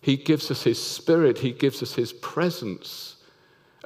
He 0.00 0.16
gives 0.16 0.50
us 0.50 0.62
His 0.62 0.82
Spirit, 0.82 1.38
He 1.38 1.52
gives 1.52 1.82
us 1.82 1.94
His 1.94 2.12
presence 2.12 3.17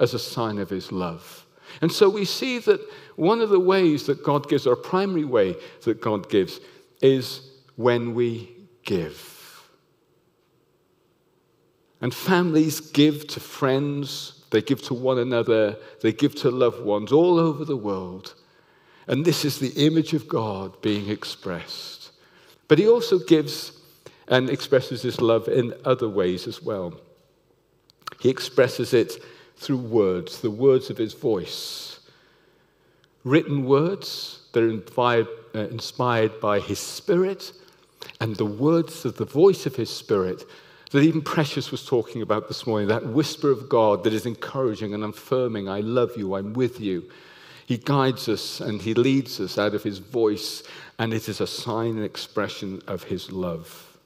as 0.02 0.12
a 0.12 0.18
sign 0.18 0.58
of 0.58 0.68
his 0.68 0.90
love. 0.90 1.46
And 1.80 1.90
so 1.90 2.10
we 2.10 2.24
see 2.24 2.58
that 2.58 2.80
one 3.16 3.40
of 3.40 3.48
the 3.48 3.60
ways 3.60 4.04
that 4.06 4.22
God 4.24 4.48
gives, 4.48 4.66
or 4.66 4.76
primary 4.76 5.24
way 5.24 5.56
that 5.84 6.00
God 6.00 6.28
gives, 6.28 6.60
is 7.00 7.40
when 7.76 8.14
we 8.14 8.50
give. 8.84 9.68
And 12.00 12.12
families 12.12 12.80
give 12.80 13.28
to 13.28 13.40
friends, 13.40 14.44
they 14.50 14.60
give 14.60 14.82
to 14.82 14.94
one 14.94 15.18
another, 15.18 15.76
they 16.02 16.12
give 16.12 16.34
to 16.36 16.50
loved 16.50 16.82
ones 16.84 17.12
all 17.12 17.38
over 17.38 17.64
the 17.64 17.76
world. 17.76 18.34
And 19.06 19.24
this 19.24 19.44
is 19.44 19.60
the 19.60 19.86
image 19.86 20.12
of 20.14 20.28
God 20.28 20.82
being 20.82 21.08
expressed. 21.08 22.10
But 22.66 22.78
he 22.78 22.88
also 22.88 23.20
gives 23.20 23.72
and 24.28 24.50
expresses 24.50 25.02
his 25.02 25.20
love 25.20 25.46
in 25.48 25.74
other 25.84 26.08
ways 26.08 26.46
as 26.48 26.60
well. 26.60 26.94
He 28.20 28.30
expresses 28.30 28.94
it 28.94 29.22
through 29.62 29.78
words, 29.78 30.40
the 30.40 30.50
words 30.50 30.90
of 30.90 30.98
his 30.98 31.14
voice. 31.14 32.00
Written 33.24 33.64
words 33.64 34.40
that 34.52 34.62
are 34.62 35.26
uh, 35.54 35.68
inspired 35.68 36.40
by 36.40 36.60
his 36.60 36.78
spirit, 36.78 37.52
and 38.20 38.36
the 38.36 38.44
words 38.44 39.04
of 39.04 39.16
the 39.16 39.24
voice 39.24 39.64
of 39.64 39.76
his 39.76 39.90
spirit 39.90 40.44
that 40.92 41.02
even 41.02 41.22
Precious 41.22 41.70
was 41.70 41.86
talking 41.86 42.20
about 42.20 42.48
this 42.48 42.66
morning, 42.66 42.88
that 42.88 43.06
whisper 43.06 43.50
of 43.50 43.68
God 43.68 44.04
that 44.04 44.12
is 44.12 44.26
encouraging 44.26 44.92
and 44.92 45.02
affirming, 45.02 45.68
I 45.68 45.80
love 45.80 46.12
you, 46.16 46.34
I'm 46.34 46.52
with 46.52 46.80
you. 46.80 47.10
He 47.64 47.78
guides 47.78 48.28
us 48.28 48.60
and 48.60 48.82
He 48.82 48.92
leads 48.92 49.40
us 49.40 49.56
out 49.56 49.74
of 49.74 49.82
His 49.82 49.98
voice, 49.98 50.62
and 50.98 51.14
it 51.14 51.28
is 51.28 51.40
a 51.40 51.46
sign 51.46 51.96
and 51.96 52.04
expression 52.04 52.82
of 52.86 53.04
His 53.04 53.32
love. 53.32 53.96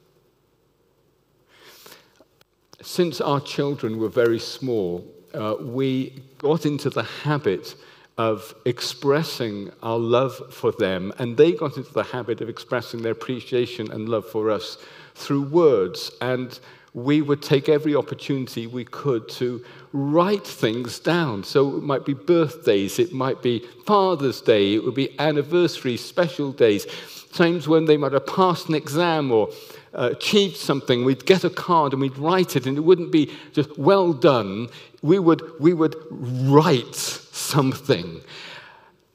Since 2.81 3.19
our 3.19 3.41
children 3.41 3.97
were 3.97 4.07
very 4.07 4.39
small, 4.39 5.05
uh, 5.33 5.55
we 5.59 6.21
got 6.39 6.65
into 6.65 6.89
the 6.89 7.03
habit 7.03 7.75
of 8.17 8.55
expressing 8.65 9.71
our 9.83 9.99
love 9.99 10.53
for 10.53 10.71
them, 10.71 11.13
and 11.19 11.37
they 11.37 11.51
got 11.51 11.77
into 11.77 11.93
the 11.93 12.03
habit 12.03 12.41
of 12.41 12.49
expressing 12.49 13.01
their 13.01 13.11
appreciation 13.11 13.91
and 13.91 14.09
love 14.09 14.25
for 14.25 14.49
us 14.49 14.77
through 15.13 15.43
words. 15.43 16.11
And 16.21 16.59
we 16.93 17.21
would 17.21 17.43
take 17.43 17.69
every 17.69 17.95
opportunity 17.95 18.65
we 18.65 18.83
could 18.83 19.29
to 19.29 19.63
write 19.93 20.47
things 20.47 20.97
down. 20.99 21.43
So 21.43 21.77
it 21.77 21.83
might 21.83 22.05
be 22.05 22.15
birthdays, 22.15 22.97
it 22.97 23.13
might 23.13 23.43
be 23.43 23.59
Father's 23.85 24.41
Day, 24.41 24.73
it 24.73 24.83
would 24.83 24.95
be 24.95 25.17
anniversaries, 25.19 26.03
special 26.03 26.51
days, 26.51 26.87
times 27.33 27.67
when 27.67 27.85
they 27.85 27.97
might 27.97 28.13
have 28.13 28.25
passed 28.25 28.67
an 28.67 28.75
exam 28.75 29.31
or 29.31 29.49
uh, 29.97 30.09
achieved 30.11 30.55
something, 30.55 31.03
we'd 31.03 31.25
get 31.25 31.43
a 31.43 31.49
card 31.49 31.93
and 31.93 32.01
we'd 32.01 32.17
write 32.17 32.55
it, 32.55 32.65
and 32.67 32.77
it 32.77 32.81
wouldn't 32.81 33.11
be 33.11 33.31
just 33.51 33.77
well 33.77 34.13
done. 34.13 34.69
We 35.01 35.19
would, 35.19 35.41
we 35.59 35.73
would 35.73 35.95
write 36.09 36.95
something 36.95 38.21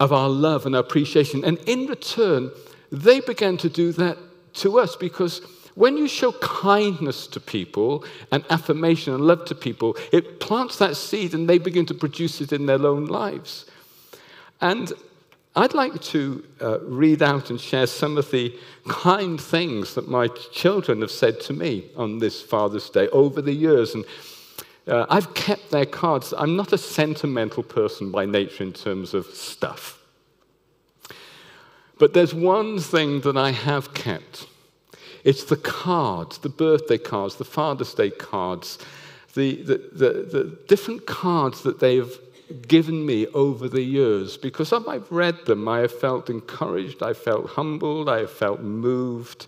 of 0.00 0.12
our 0.12 0.28
love 0.28 0.66
and 0.66 0.74
our 0.74 0.80
appreciation. 0.80 1.44
And 1.44 1.58
in 1.68 1.86
return, 1.86 2.50
they 2.90 3.20
began 3.20 3.56
to 3.58 3.68
do 3.68 3.92
that 3.92 4.18
to 4.54 4.80
us 4.80 4.96
because 4.96 5.40
when 5.74 5.96
you 5.96 6.06
show 6.08 6.32
kindness 6.32 7.26
to 7.28 7.40
people 7.40 8.04
and 8.30 8.44
affirmation 8.50 9.14
and 9.14 9.24
love 9.24 9.44
to 9.46 9.54
people, 9.54 9.96
it 10.12 10.40
plants 10.40 10.78
that 10.78 10.96
seed 10.96 11.32
and 11.32 11.48
they 11.48 11.58
begin 11.58 11.86
to 11.86 11.94
produce 11.94 12.40
it 12.40 12.52
in 12.52 12.66
their 12.66 12.84
own 12.84 13.06
lives. 13.06 13.66
And 14.60 14.92
I'd 15.54 15.74
like 15.74 16.00
to 16.00 16.44
uh, 16.62 16.80
read 16.80 17.22
out 17.22 17.50
and 17.50 17.60
share 17.60 17.86
some 17.86 18.16
of 18.16 18.30
the 18.30 18.58
kind 18.88 19.38
things 19.38 19.94
that 19.94 20.08
my 20.08 20.28
children 20.28 21.02
have 21.02 21.10
said 21.10 21.40
to 21.40 21.52
me 21.52 21.90
on 21.94 22.18
this 22.18 22.40
Father's 22.40 22.88
Day 22.88 23.08
over 23.08 23.42
the 23.42 23.52
years. 23.52 23.94
And 23.94 24.06
uh, 24.86 25.04
I've 25.10 25.34
kept 25.34 25.70
their 25.70 25.84
cards. 25.84 26.32
I'm 26.36 26.56
not 26.56 26.72
a 26.72 26.78
sentimental 26.78 27.62
person 27.62 28.10
by 28.10 28.24
nature 28.24 28.64
in 28.64 28.72
terms 28.72 29.12
of 29.12 29.26
stuff. 29.26 29.98
But 31.98 32.14
there's 32.14 32.32
one 32.32 32.78
thing 32.78 33.20
that 33.20 33.36
I 33.36 33.50
have 33.50 33.92
kept 33.94 34.46
it's 35.24 35.44
the 35.44 35.56
cards, 35.56 36.38
the 36.38 36.48
birthday 36.48 36.98
cards, 36.98 37.36
the 37.36 37.44
Father's 37.44 37.94
Day 37.94 38.10
cards, 38.10 38.78
the, 39.34 39.62
the, 39.62 39.90
the, 39.92 40.12
the 40.32 40.58
different 40.66 41.06
cards 41.06 41.62
that 41.62 41.78
they've 41.78 42.18
given 42.52 43.04
me 43.04 43.26
over 43.28 43.68
the 43.68 43.82
years. 43.82 44.36
Because 44.36 44.72
I've 44.72 45.10
read 45.10 45.46
them, 45.46 45.68
I 45.68 45.80
have 45.80 45.98
felt 45.98 46.30
encouraged, 46.30 47.02
I 47.02 47.12
felt 47.12 47.50
humbled, 47.50 48.08
I 48.08 48.20
have 48.20 48.32
felt 48.32 48.60
moved. 48.60 49.46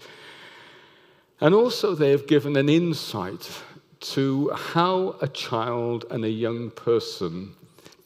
And 1.41 1.55
also, 1.55 1.95
they 1.95 2.11
have 2.11 2.27
given 2.27 2.57
an 2.57 2.69
insight 2.69 3.51
to 4.01 4.51
how 4.51 5.17
a 5.21 5.29
child 5.29 6.05
and 6.11 6.25
a 6.25 6.31
young 6.31 6.71
person 6.71 7.55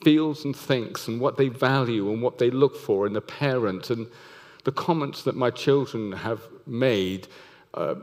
feels 0.03 0.45
and 0.45 0.55
thinks 0.55 1.09
and 1.09 1.21
what 1.21 1.37
they 1.37 1.49
value 1.49 2.11
and 2.11 2.23
what 2.23 2.39
they 2.39 2.51
look 2.51 2.77
for 2.77 3.07
in 3.07 3.17
a 3.17 3.21
parent. 3.21 3.91
And 3.91 4.07
the 4.65 4.73
comments 4.73 5.23
that 5.25 5.37
my 5.37 5.51
children 5.51 6.13
have 6.13 6.43
made 6.67 7.27
uh, 7.75 7.97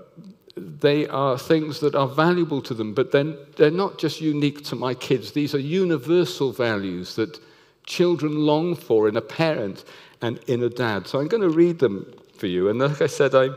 they 0.55 1.07
are 1.07 1.37
things 1.37 1.79
that 1.81 1.95
are 1.95 2.07
valuable 2.07 2.61
to 2.61 2.73
them, 2.73 2.93
but 2.93 3.11
then 3.11 3.37
they're 3.57 3.71
not 3.71 3.97
just 3.97 4.21
unique 4.21 4.63
to 4.65 4.75
my 4.75 4.93
kids. 4.93 5.31
These 5.31 5.53
are 5.53 5.59
universal 5.59 6.51
values 6.51 7.15
that 7.15 7.39
children 7.85 8.35
long 8.35 8.75
for 8.75 9.07
in 9.07 9.17
a 9.17 9.21
parent 9.21 9.83
and 10.21 10.39
in 10.47 10.63
a 10.63 10.69
dad. 10.69 11.07
So 11.07 11.19
I'm 11.19 11.27
going 11.27 11.43
to 11.43 11.49
read 11.49 11.79
them 11.79 12.11
for 12.37 12.47
you. 12.47 12.69
And 12.69 12.79
like 12.79 13.01
I 13.01 13.07
said, 13.07 13.35
I, 13.35 13.49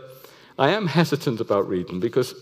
I 0.59 0.71
am 0.71 0.87
hesitant 0.87 1.41
about 1.41 1.69
reading 1.69 2.01
because 2.01 2.35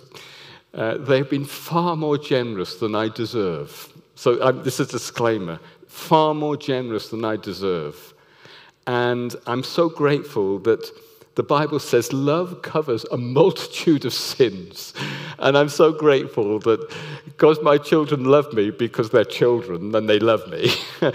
uh, 0.74 0.98
they've 0.98 1.28
been 1.28 1.44
far 1.44 1.96
more 1.96 2.18
generous 2.18 2.76
than 2.76 2.94
I 2.94 3.08
deserve. 3.08 3.92
So 4.14 4.42
I'm, 4.42 4.62
this 4.62 4.80
is 4.80 4.88
a 4.88 4.92
disclaimer 4.92 5.60
far 5.96 6.34
more 6.34 6.56
generous 6.56 7.08
than 7.08 7.24
I 7.24 7.36
deserve. 7.36 8.12
And 8.86 9.34
I'm 9.46 9.62
so 9.62 9.88
grateful 9.88 10.58
that 10.60 10.90
the 11.36 11.42
Bible 11.42 11.78
says 11.78 12.12
love 12.12 12.62
covers 12.62 13.04
a 13.12 13.16
multitude 13.16 14.04
of 14.06 14.12
sins. 14.12 14.94
And 15.38 15.56
I'm 15.56 15.68
so 15.68 15.92
grateful 15.92 16.58
that 16.60 16.90
because 17.26 17.60
my 17.62 17.76
children 17.78 18.24
love 18.24 18.52
me 18.54 18.70
because 18.70 19.10
they're 19.10 19.24
children 19.24 19.94
and 19.94 20.08
they 20.08 20.18
love 20.18 20.48
me, 20.48 20.70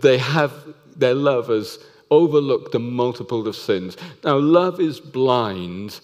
they 0.00 0.18
have 0.18 0.52
their 0.96 1.14
love 1.14 1.48
has 1.48 1.78
overlooked 2.10 2.74
a 2.74 2.78
multiple 2.78 3.46
of 3.46 3.54
sins. 3.54 3.98
Now, 4.24 4.38
love 4.38 4.80
is 4.80 5.00
blind 5.00 6.00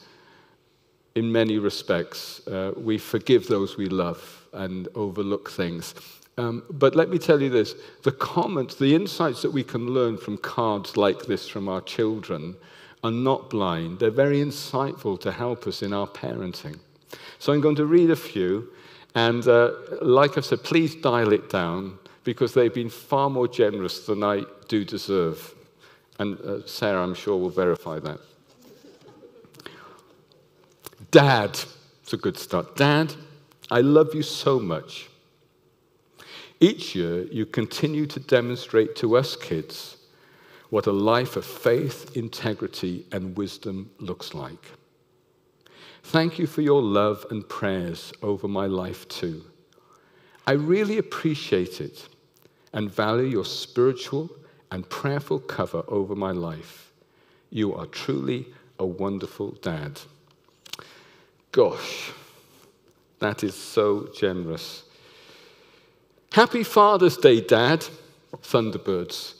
in 1.15 1.33
many 1.33 1.59
respects. 1.59 2.47
Uh, 2.47 2.73
we 2.77 2.99
forgive 2.99 3.47
those 3.47 3.79
we 3.79 3.87
love 3.87 4.47
and 4.53 4.89
overlook 4.95 5.51
things. 5.51 5.95
Um, 6.37 6.65
but 6.71 6.95
let 6.95 7.09
me 7.09 7.19
tell 7.19 7.41
you 7.41 7.49
this 7.49 7.75
the 8.03 8.13
comments, 8.13 8.75
the 8.75 8.95
insights 8.95 9.41
that 9.41 9.53
we 9.53 9.65
can 9.65 9.89
learn 9.89 10.19
from 10.19 10.37
cards 10.37 10.99
like 10.99 11.25
this 11.25 11.49
from 11.49 11.67
our 11.69 11.81
children 11.81 12.57
are 13.03 13.11
not 13.11 13.51
blind. 13.51 13.99
They're 13.99 14.11
very 14.11 14.41
insightful 14.41 15.21
to 15.21 15.33
help 15.33 15.67
us 15.67 15.83
in 15.83 15.93
our 15.93 16.07
parenting. 16.07 16.79
So 17.39 17.53
I'm 17.53 17.61
going 17.61 17.77
to 17.77 17.87
read 17.87 18.11
a 18.11 18.17
few. 18.17 18.69
And 19.15 19.47
uh, 19.47 19.73
like 20.01 20.39
I've 20.39 20.45
said, 20.45 20.63
please 20.63 20.95
dial 20.95 21.33
it 21.33 21.51
down 21.51 21.99
because 22.25 22.55
they've 22.55 22.73
been 22.73 22.89
far 22.89 23.29
more 23.29 23.49
generous 23.49 24.07
than 24.07 24.23
I 24.23 24.45
do 24.69 24.85
deserve. 24.85 25.55
And 26.19 26.41
uh, 26.41 26.67
Sarah, 26.67 27.03
I'm 27.03 27.15
sure, 27.15 27.37
will 27.37 27.51
verify 27.51 27.99
that. 27.99 28.21
Dad, 31.11 31.59
it's 32.03 32.13
a 32.13 32.17
good 32.17 32.39
start. 32.39 32.77
Dad, 32.77 33.15
I 33.71 33.81
love 33.81 34.15
you 34.15 34.23
so 34.23 34.59
much. 34.59 35.09
Each 36.61 36.95
year, 36.95 37.25
you 37.25 37.45
continue 37.45 38.07
to 38.07 38.21
demonstrate 38.21 38.95
to 38.97 39.17
us 39.17 39.35
kids 39.35 39.97
what 40.73 40.87
a 40.87 40.91
life 40.91 41.37
of 41.37 41.45
faith, 41.45 42.17
integrity, 42.17 43.05
and 43.13 43.37
wisdom 43.37 43.91
looks 43.99 44.33
like. 44.33 44.73
Thank 46.05 46.39
you 46.39 46.47
for 46.47 46.63
your 46.63 46.81
love 46.81 47.27
and 47.29 47.47
prayers 47.47 48.11
over 48.23 48.49
my 48.49 48.65
life 48.65 49.07
too. 49.09 49.45
I 50.47 50.53
really 50.53 50.97
appreciate 50.97 51.83
it 51.83 52.09
and 52.73 52.91
value 52.91 53.27
your 53.27 53.45
spiritual 53.45 54.31
and 54.71 54.89
prayerful 54.89 55.41
cover 55.41 55.85
over 55.89 56.17
my 56.17 56.31
life. 56.31 56.91
You 57.51 57.75
are 57.75 57.85
truly 57.85 58.47
a 58.79 58.87
wonderful 58.87 59.51
dad. 59.61 60.01
Gosh, 61.51 62.13
that 63.19 63.45
is 63.45 63.55
so 63.55 64.09
generous. 64.17 64.85
Happy 66.33 66.65
Father's 66.65 67.19
Day, 67.19 67.43
Dad. 67.43 67.85
Thunderbirds. 68.39 69.35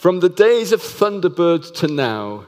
From 0.00 0.20
the 0.20 0.30
days 0.30 0.72
of 0.72 0.80
Thunderbirds 0.80 1.74
to 1.74 1.86
now, 1.86 2.46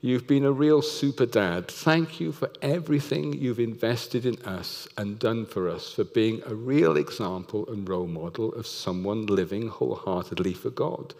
you've 0.00 0.26
been 0.26 0.46
a 0.46 0.50
real 0.50 0.80
super 0.80 1.26
dad. 1.26 1.68
Thank 1.68 2.18
you 2.18 2.32
for 2.32 2.50
everything 2.62 3.34
you've 3.34 3.60
invested 3.60 4.24
in 4.24 4.40
us 4.46 4.88
and 4.96 5.18
done 5.18 5.44
for 5.44 5.68
us, 5.68 5.92
for 5.92 6.04
being 6.04 6.40
a 6.46 6.54
real 6.54 6.96
example 6.96 7.68
and 7.68 7.86
role 7.86 8.06
model 8.06 8.54
of 8.54 8.66
someone 8.66 9.26
living 9.26 9.68
wholeheartedly 9.68 10.54
for 10.54 10.70
God. 10.70 11.12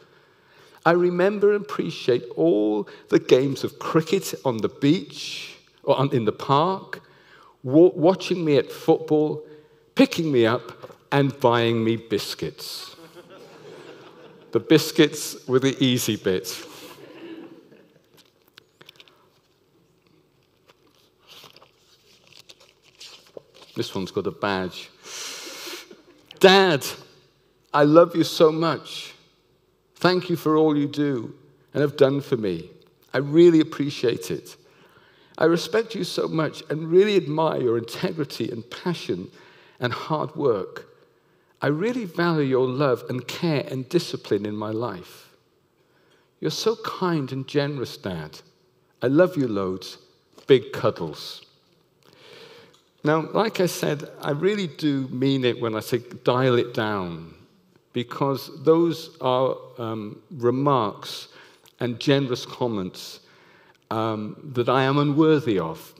I 0.86 0.92
remember 0.92 1.52
and 1.54 1.66
appreciate 1.66 2.24
all 2.34 2.88
the 3.10 3.18
games 3.18 3.62
of 3.62 3.78
cricket 3.78 4.32
on 4.46 4.56
the 4.56 4.70
beach 4.70 5.54
or 5.82 6.02
in 6.14 6.24
the 6.24 6.32
park, 6.32 7.02
watching 7.62 8.42
me 8.42 8.56
at 8.56 8.72
football, 8.72 9.44
picking 9.94 10.32
me 10.32 10.46
up, 10.46 10.96
and 11.12 11.38
buying 11.40 11.84
me 11.84 11.96
biscuits. 11.96 12.94
The 14.52 14.60
biscuits 14.60 15.46
were 15.46 15.58
the 15.58 15.76
easy 15.82 16.16
bit. 16.16 16.64
This 23.76 23.94
one's 23.94 24.10
got 24.10 24.26
a 24.26 24.32
badge. 24.32 24.90
Dad, 26.40 26.84
I 27.72 27.84
love 27.84 28.16
you 28.16 28.24
so 28.24 28.50
much. 28.50 29.14
Thank 29.96 30.30
you 30.30 30.36
for 30.36 30.56
all 30.56 30.76
you 30.76 30.88
do 30.88 31.34
and 31.72 31.80
have 31.80 31.96
done 31.96 32.20
for 32.20 32.36
me. 32.36 32.70
I 33.12 33.18
really 33.18 33.60
appreciate 33.60 34.30
it. 34.30 34.56
I 35.36 35.44
respect 35.44 35.94
you 35.94 36.02
so 36.02 36.26
much 36.26 36.64
and 36.70 36.90
really 36.90 37.16
admire 37.16 37.60
your 37.60 37.78
integrity 37.78 38.50
and 38.50 38.68
passion 38.68 39.30
and 39.78 39.92
hard 39.92 40.34
work. 40.34 40.87
I 41.60 41.66
really 41.68 42.04
value 42.04 42.44
your 42.44 42.66
love 42.66 43.04
and 43.08 43.26
care 43.26 43.66
and 43.68 43.88
discipline 43.88 44.46
in 44.46 44.56
my 44.56 44.70
life. 44.70 45.30
You're 46.40 46.50
so 46.52 46.76
kind 46.76 47.32
and 47.32 47.48
generous, 47.48 47.96
Dad. 47.96 48.38
I 49.02 49.08
love 49.08 49.36
you 49.36 49.48
loads. 49.48 49.98
Big 50.46 50.72
cuddles. 50.72 51.44
Now, 53.02 53.28
like 53.32 53.60
I 53.60 53.66
said, 53.66 54.08
I 54.20 54.30
really 54.30 54.66
do 54.66 55.08
mean 55.08 55.44
it 55.44 55.60
when 55.60 55.74
I 55.74 55.80
say 55.80 55.98
dial 56.24 56.56
it 56.58 56.74
down 56.74 57.34
because 57.92 58.50
those 58.64 59.16
are 59.20 59.56
um, 59.78 60.20
remarks 60.30 61.28
and 61.80 61.98
generous 61.98 62.44
comments 62.44 63.20
um, 63.90 64.50
that 64.54 64.68
I 64.68 64.84
am 64.84 64.98
unworthy 64.98 65.58
of. 65.58 65.94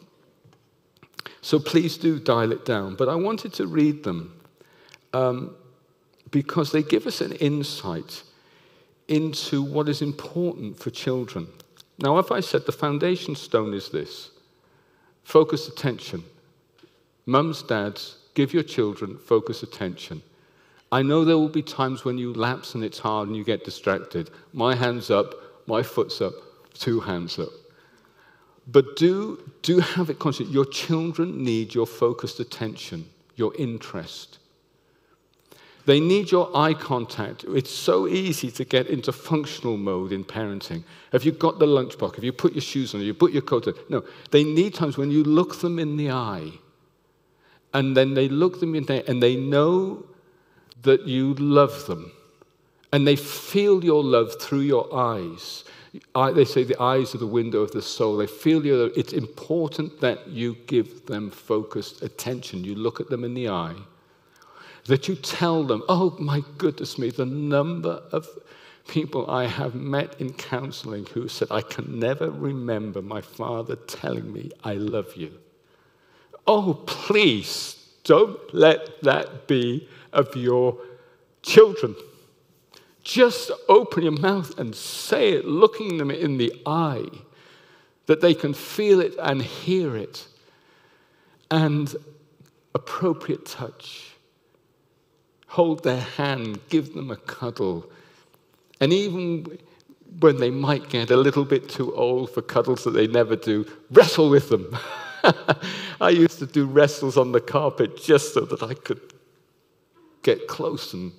So 1.41 1.59
please 1.59 1.97
do 1.97 2.19
dial 2.19 2.53
it 2.53 2.65
down. 2.65 2.95
But 2.95 3.09
I 3.09 3.15
wanted 3.15 3.53
to 3.55 3.67
read 3.67 4.05
them 4.05 4.38
um, 5.13 5.55
because 6.31 6.73
they 6.73 6.83
give 6.83 7.07
us 7.07 7.21
an 7.21 7.33
insight 7.33 8.23
into 9.09 9.63
what 9.63 9.89
is 9.89 10.03
important 10.03 10.79
for 10.79 10.91
children. 10.91 11.49
Now, 11.99 12.19
if 12.19 12.31
I 12.31 12.41
said 12.41 12.67
the 12.67 12.73
foundation 12.73 13.35
stone 13.35 13.75
is 13.75 13.89
this 13.89 14.31
focus 15.25 15.69
attention. 15.69 16.25
Mums, 17.27 17.63
dads, 17.63 18.17
give 18.35 18.55
your 18.55 18.63
children 18.63 19.19
focus 19.19 19.63
attention. 19.63 20.23
I 20.91 21.03
know 21.03 21.25
there 21.25 21.37
will 21.37 21.51
be 21.51 21.63
times 21.63 22.05
when 22.05 22.17
you 22.17 22.33
lapse 22.33 22.75
and 22.75 22.83
it's 22.83 22.99
hard 22.99 23.29
and 23.29 23.37
you 23.37 23.45
get 23.45 23.65
distracted. 23.65 24.31
My 24.55 24.75
hand's 24.75 25.11
up, 25.11 25.35
my 25.67 25.83
foot's 25.83 26.23
up, 26.23 26.33
two 26.73 27.01
hands 27.01 27.39
up. 27.39 27.51
But 28.67 28.97
do, 28.97 29.51
do 29.63 29.81
have 29.81 30.09
it 30.09 30.19
conscious. 30.19 30.49
Your 30.49 30.65
children 30.65 31.43
need 31.43 31.75
your 31.75 31.87
focused 31.87 32.41
attention, 32.41 33.09
your 33.37 33.55
interest. 33.57 34.38
They 35.89 36.01
need 36.01 36.31
your 36.31 36.55
eye 36.55 36.75
contact. 36.75 37.47
It's 37.49 37.71
so 37.71 38.07
easy 38.07 38.51
to 38.51 38.65
get 38.67 38.89
into 38.89 39.11
functional 39.11 39.79
mode 39.79 40.13
in 40.13 40.23
parenting. 40.23 40.85
Have 41.13 41.25
you 41.25 41.33
got 41.33 41.59
the 41.59 41.65
lunchbox? 41.65 42.17
Have 42.17 42.25
you 42.25 42.33
put 42.35 42.53
your 42.53 42.61
shoes 42.61 42.93
on? 42.93 43.01
Have 43.01 43.07
you 43.07 43.15
put 43.15 43.33
your 43.33 43.41
coat 43.41 43.67
on? 43.69 43.73
No. 43.89 44.05
They 44.31 44.45
need 44.45 44.75
times 44.75 44.99
when 44.99 45.11
you 45.11 45.25
look 45.25 45.63
them 45.63 45.79
in 45.79 45.97
the 45.97 46.11
eye, 46.11 46.51
and 47.73 47.97
then 47.97 48.13
they 48.13 48.29
look 48.29 48.61
them 48.61 48.75
in 48.75 48.85
there, 48.85 49.03
and 49.09 49.23
they 49.23 49.35
know 49.35 50.05
that 50.83 51.07
you 51.07 51.33
love 51.37 51.87
them, 51.87 52.13
and 52.93 53.09
they 53.09 53.17
feel 53.17 53.83
your 53.83 54.05
love 54.05 54.39
through 54.39 54.67
your 54.75 54.95
eyes. 54.95 55.65
I, 56.15 56.33
they 56.33 56.45
say 56.45 56.65
the 56.65 56.83
eyes 56.83 57.15
are 57.15 57.19
the 57.19 57.27
window 57.27 57.63
of 57.63 57.71
the 57.71 57.81
soul. 57.81 58.19
They 58.19 58.27
feel 58.27 58.67
you. 58.67 58.93
It's 58.95 59.15
important 59.15 60.03
that 60.03 60.29
you 60.29 60.55
give 60.67 61.07
them 61.07 61.31
focused 61.31 62.03
attention. 62.03 62.63
You 62.63 62.75
look 62.75 63.01
at 63.01 63.09
them 63.09 63.25
in 63.25 63.33
the 63.33 63.49
eye 63.49 63.77
that 64.89 65.07
you 65.07 65.15
tell 65.15 65.65
them, 65.65 65.83
oh 65.89 66.17
my 66.19 66.43
goodness 66.57 66.99
me, 66.99 67.11
the 67.11 67.27
number 67.27 68.03
of 68.11 68.27
people 68.89 69.31
I 69.31 69.47
have 69.47 69.75
met 69.75 70.19
in 70.19 70.33
counseling 70.33 71.05
who 71.13 71.29
said, 71.29 71.49
I 71.51 71.61
can 71.61 71.99
never 71.99 72.31
remember 72.31 73.03
my 73.03 73.21
father 73.21 73.77
telling 73.77 74.33
me, 74.33 74.51
I 74.65 74.75
love 74.75 75.15
you. 75.15 75.39
Oh, 76.47 76.83
please 76.87 77.77
don't 78.05 78.39
let 78.55 79.03
that 79.03 79.47
be 79.47 79.87
of 80.15 80.35
your 80.35 80.79
children. 81.43 81.95
Just 83.03 83.51
open 83.69 84.05
your 84.05 84.19
mouth 84.19 84.59
and 84.59 84.75
say 84.75 85.33
it, 85.33 85.45
looking 85.45 85.99
them 85.99 86.11
in 86.11 86.39
the 86.39 86.51
eye, 86.65 87.09
that 88.07 88.23
they 88.23 88.33
can 88.33 88.55
feel 88.55 89.01
it 89.01 89.15
and 89.19 89.43
hear 89.43 89.95
it. 89.97 90.27
And 91.51 91.95
appropriate 92.75 93.45
touch 93.45 94.15
hold 95.49 95.83
their 95.83 96.01
hand, 96.01 96.61
give 96.69 96.95
them 96.95 97.11
a 97.11 97.17
cuddle. 97.17 97.91
And 98.81 98.93
even 98.93 99.59
when 100.21 100.37
they 100.39 100.51
might 100.51 100.89
get 100.89 101.11
a 101.11 101.17
little 101.17 101.45
bit 101.45 101.69
too 101.69 101.95
old 101.95 102.31
for 102.31 102.43
cuddles 102.43 102.85
that 102.85 102.93
they 102.93 103.07
never 103.07 103.37
do, 103.37 103.67
wrestle 103.91 104.31
with 104.31 104.49
them. 104.49 104.77
I 106.01 106.11
used 106.11 106.39
to 106.39 106.47
do 106.47 106.67
wrestles 106.67 107.17
on 107.17 107.33
the 107.33 107.41
carpet 107.41 108.01
just 108.01 108.35
so 108.35 108.41
that 108.43 108.63
I 108.63 108.75
could 108.75 109.01
get 110.23 110.47
close 110.49 110.95
and 110.95 111.13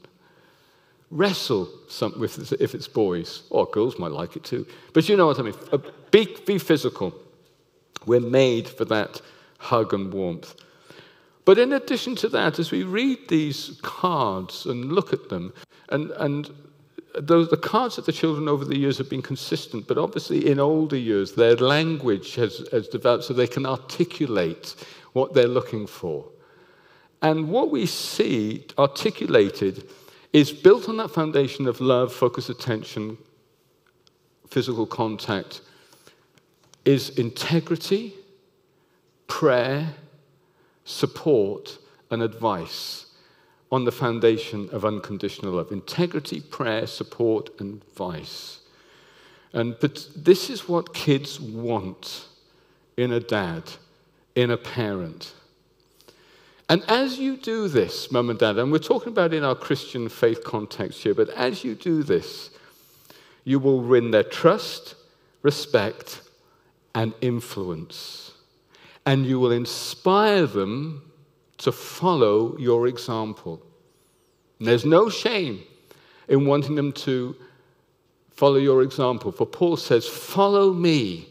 wrestle 1.12 1.69
some, 1.88 2.17
with, 2.19 2.53
if 2.53 2.75
it's 2.75 2.88
boys, 2.88 3.43
or 3.50 3.65
girls 3.67 3.98
might 3.98 4.12
like 4.12 4.36
it 4.36 4.43
too. 4.43 4.65
But 4.93 5.09
you 5.09 5.17
know 5.17 5.27
what 5.27 5.39
I 5.39 5.43
mean. 5.43 5.55
Be, 6.12 6.38
be 6.45 6.57
physical. 6.57 7.13
We're 8.05 8.19
made 8.19 8.67
for 8.67 8.86
that 8.86 9.21
hug 9.57 9.93
and 9.93 10.13
warmth. 10.13 10.55
But 11.46 11.58
in 11.58 11.74
addition 11.74 12.15
to 12.17 12.29
that, 12.29 12.60
as 12.60 12.72
we 12.72 12.84
read 12.84 13.27
these 13.27 13.79
cards 13.81 14.65
and 14.65 14.91
look 14.91 15.13
at 15.13 15.29
them, 15.29 15.53
and, 15.89 16.12
and 16.12 16.50
the 17.15 17.60
cards 17.62 17.98
of 17.98 18.05
the 18.05 18.12
children 18.12 18.48
over 18.48 18.63
the 18.65 18.77
years 18.77 18.98
have 18.98 19.10
been 19.10 19.22
consistent, 19.22 19.88
but 19.88 19.98
obviously 19.98 20.50
in 20.50 20.60
older 20.60 20.98
years, 20.98 21.34
their 21.34 21.55
language 21.55 22.36
has, 22.36 22.67
has 22.72 22.88
developed 22.88 23.24
so 23.24 23.34
they 23.34 23.48
can 23.48 23.65
articulate 23.65 24.75
what 25.13 25.34
they're 25.34 25.47
looking 25.47 25.88
for. 25.88 26.30
And 27.21 27.49
what 27.49 27.71
we 27.71 27.86
see 27.86 28.65
articulated 28.78 29.89
is 30.32 30.52
built 30.52 30.88
on 30.88 30.97
that 30.97 31.12
foundation 31.12 31.67
of 31.67 31.82
love, 31.82 32.13
focus, 32.13 32.49
attention, 32.49 33.17
physical 34.49 34.86
contact, 34.86 35.62
is 36.86 37.10
integrity, 37.17 38.13
prayer, 39.28 39.93
support, 40.89 41.78
and 42.10 42.23
advice 42.23 43.06
on 43.71 43.86
the 43.86 43.91
foundation 43.91 44.69
of 44.71 44.84
unconditional 44.84 45.54
love 45.54 45.71
integrity, 45.71 46.41
prayer, 46.41 46.88
support, 46.88 47.49
and 47.60 47.82
advice. 47.82 48.60
And, 49.54 49.75
but 49.80 50.08
this 50.15 50.49
is 50.49 50.67
what 50.67 50.93
kids 50.93 51.39
want 51.39 52.28
in 52.97 53.12
a 53.12 53.19
dad, 53.19 53.63
in 54.36 54.52
a 54.52 54.58
parent. 54.58 55.34
And 56.67 56.84
as 56.88 57.17
you 57.17 57.36
do 57.38 57.67
this, 57.67 58.12
mum 58.12 58.30
and 58.30 58.38
dad, 58.38 58.58
and 58.58 58.71
we're 58.71 58.78
talking 58.78 59.12
about 59.12 59.34
in 59.34 59.43
our 59.43 59.56
Christian 59.56 60.08
faith 60.08 60.43
context 60.43 61.02
here, 61.02 61.15
but 61.15 61.30
as 61.30 61.63
you 61.63 61.73
do 61.73 62.04
this, 62.04 62.52
you 63.43 63.58
will 63.58 63.82
win 63.82 64.12
their 64.12 64.23
trust, 64.23 64.93
respect, 65.41 66.21
and 66.93 67.13
influence 67.21 68.34
and 69.05 69.25
you 69.25 69.39
will 69.39 69.51
inspire 69.51 70.45
them 70.45 71.12
to 71.57 71.71
follow 71.71 72.57
your 72.57 72.88
example. 72.88 73.62
And 74.59 74.67
there's 74.67 74.85
no 74.85 75.09
shame 75.09 75.63
in 76.27 76.45
wanting 76.45 76.75
them 76.75 76.91
to 76.93 77.35
follow 78.31 78.57
your 78.57 78.83
example. 78.83 79.31
For 79.31 79.45
Paul 79.45 79.77
says, 79.77 80.07
Follow 80.07 80.73
me 80.73 81.27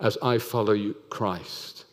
as 0.00 0.18
I 0.22 0.38
follow 0.38 0.72
you, 0.72 0.94
Christ. 1.10 1.84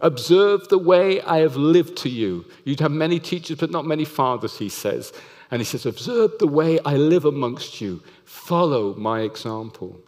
Observe 0.00 0.68
the 0.68 0.78
way 0.78 1.20
I 1.22 1.38
have 1.38 1.56
lived 1.56 1.96
to 1.98 2.08
you. 2.08 2.46
You'd 2.64 2.80
have 2.80 2.90
many 2.90 3.18
teachers, 3.18 3.58
but 3.58 3.70
not 3.70 3.86
many 3.86 4.04
fathers, 4.04 4.58
he 4.58 4.68
says. 4.68 5.12
And 5.50 5.60
he 5.60 5.64
says, 5.64 5.86
Observe 5.86 6.32
the 6.38 6.46
way 6.46 6.78
I 6.84 6.96
live 6.96 7.24
amongst 7.24 7.80
you. 7.80 8.02
Follow 8.24 8.94
my 8.94 9.20
example. 9.20 10.00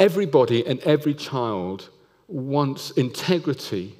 Everybody 0.00 0.66
and 0.66 0.80
every 0.80 1.12
child 1.12 1.90
wants 2.26 2.90
integrity, 2.92 3.94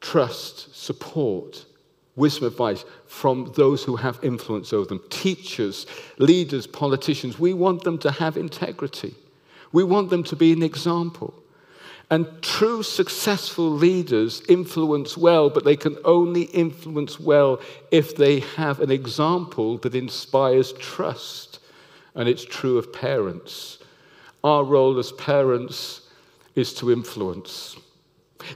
trust, 0.00 0.74
support, 0.74 1.66
wisdom, 2.16 2.46
advice 2.46 2.86
from 3.06 3.52
those 3.54 3.84
who 3.84 3.96
have 3.96 4.18
influence 4.22 4.72
over 4.72 4.86
them 4.86 5.02
teachers, 5.10 5.86
leaders, 6.16 6.66
politicians. 6.66 7.38
We 7.38 7.52
want 7.52 7.84
them 7.84 7.98
to 7.98 8.10
have 8.10 8.38
integrity. 8.38 9.14
We 9.72 9.84
want 9.84 10.08
them 10.08 10.24
to 10.24 10.36
be 10.36 10.54
an 10.54 10.62
example. 10.62 11.34
And 12.08 12.40
true 12.40 12.82
successful 12.82 13.68
leaders 13.68 14.40
influence 14.48 15.18
well, 15.18 15.50
but 15.50 15.64
they 15.64 15.76
can 15.76 15.98
only 16.02 16.44
influence 16.44 17.20
well 17.20 17.60
if 17.90 18.16
they 18.16 18.40
have 18.40 18.80
an 18.80 18.90
example 18.90 19.76
that 19.78 19.94
inspires 19.94 20.72
trust. 20.72 21.58
And 22.14 22.26
it's 22.26 22.44
true 22.44 22.78
of 22.78 22.90
parents. 22.90 23.75
Our 24.46 24.62
role 24.62 24.96
as 25.00 25.10
parents 25.10 26.02
is 26.54 26.72
to 26.74 26.92
influence. 26.92 27.76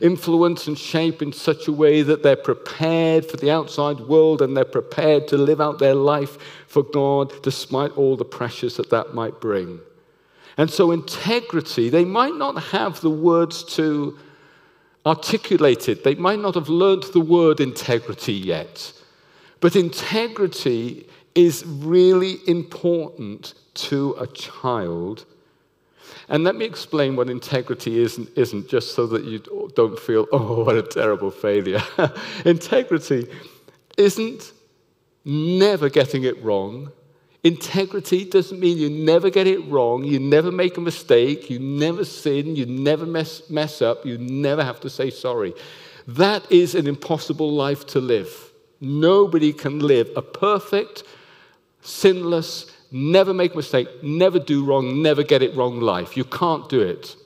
Influence 0.00 0.68
and 0.68 0.78
shape 0.78 1.20
in 1.20 1.32
such 1.32 1.66
a 1.66 1.72
way 1.72 2.02
that 2.02 2.22
they're 2.22 2.36
prepared 2.36 3.26
for 3.26 3.36
the 3.36 3.50
outside 3.50 3.98
world 3.98 4.40
and 4.40 4.56
they're 4.56 4.64
prepared 4.64 5.26
to 5.28 5.36
live 5.36 5.60
out 5.60 5.80
their 5.80 5.96
life 5.96 6.38
for 6.68 6.84
God 6.84 7.32
despite 7.42 7.90
all 7.96 8.16
the 8.16 8.24
pressures 8.24 8.76
that 8.76 8.90
that 8.90 9.14
might 9.14 9.40
bring. 9.40 9.80
And 10.56 10.70
so, 10.70 10.92
integrity, 10.92 11.88
they 11.88 12.04
might 12.04 12.36
not 12.36 12.62
have 12.62 13.00
the 13.00 13.10
words 13.10 13.64
to 13.74 14.16
articulate 15.04 15.88
it, 15.88 16.04
they 16.04 16.14
might 16.14 16.38
not 16.38 16.54
have 16.54 16.68
learnt 16.68 17.12
the 17.12 17.20
word 17.20 17.58
integrity 17.58 18.34
yet. 18.34 18.92
But 19.58 19.74
integrity 19.74 21.08
is 21.34 21.66
really 21.66 22.36
important 22.46 23.54
to 23.74 24.14
a 24.20 24.28
child 24.28 25.26
and 26.28 26.44
let 26.44 26.56
me 26.56 26.64
explain 26.64 27.16
what 27.16 27.30
integrity 27.30 28.00
is 28.02 28.18
and 28.18 28.28
isn't, 28.36 28.68
just 28.68 28.94
so 28.94 29.06
that 29.08 29.24
you 29.24 29.40
don't 29.74 29.98
feel, 29.98 30.26
oh, 30.32 30.64
what 30.64 30.76
a 30.76 30.82
terrible 30.82 31.30
failure. 31.30 31.82
integrity 32.44 33.26
isn't 33.96 34.52
never 35.24 35.88
getting 35.88 36.24
it 36.24 36.42
wrong. 36.42 36.92
Integrity 37.42 38.24
doesn't 38.24 38.60
mean 38.60 38.76
you 38.76 38.90
never 38.90 39.30
get 39.30 39.46
it 39.46 39.60
wrong, 39.66 40.04
you 40.04 40.18
never 40.18 40.52
make 40.52 40.76
a 40.76 40.80
mistake, 40.80 41.48
you 41.48 41.58
never 41.58 42.04
sin, 42.04 42.54
you 42.54 42.66
never 42.66 43.06
mess, 43.06 43.48
mess 43.48 43.80
up, 43.80 44.04
you 44.04 44.18
never 44.18 44.62
have 44.62 44.80
to 44.80 44.90
say 44.90 45.10
sorry. 45.10 45.54
That 46.06 46.50
is 46.50 46.74
an 46.74 46.86
impossible 46.86 47.50
life 47.50 47.86
to 47.88 48.00
live. 48.00 48.52
Nobody 48.80 49.52
can 49.52 49.78
live 49.78 50.10
a 50.16 50.22
perfect, 50.22 51.02
sinless, 51.80 52.70
never 52.90 53.32
make 53.32 53.54
a 53.54 53.56
mistake, 53.56 53.88
never 54.02 54.38
do 54.38 54.64
wrong, 54.64 55.02
never 55.02 55.22
get 55.22 55.42
it 55.42 55.54
wrong 55.54 55.80
life. 55.80 56.16
You 56.16 56.24
can't 56.24 56.68
do 56.68 56.80
it 56.80 57.16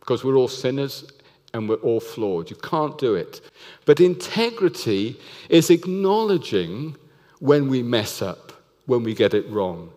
because 0.00 0.24
we're 0.24 0.36
all 0.36 0.48
sinners 0.48 1.10
and 1.52 1.68
we're 1.68 1.76
all 1.76 2.00
flawed. 2.00 2.50
You 2.50 2.56
can't 2.56 2.96
do 2.98 3.14
it. 3.14 3.40
But 3.84 4.00
integrity 4.00 5.18
is 5.48 5.70
acknowledging 5.70 6.96
when 7.40 7.68
we 7.68 7.82
mess 7.82 8.22
up, 8.22 8.52
when 8.86 9.02
we 9.02 9.14
get 9.14 9.34
it 9.34 9.48
wrong. 9.48 9.92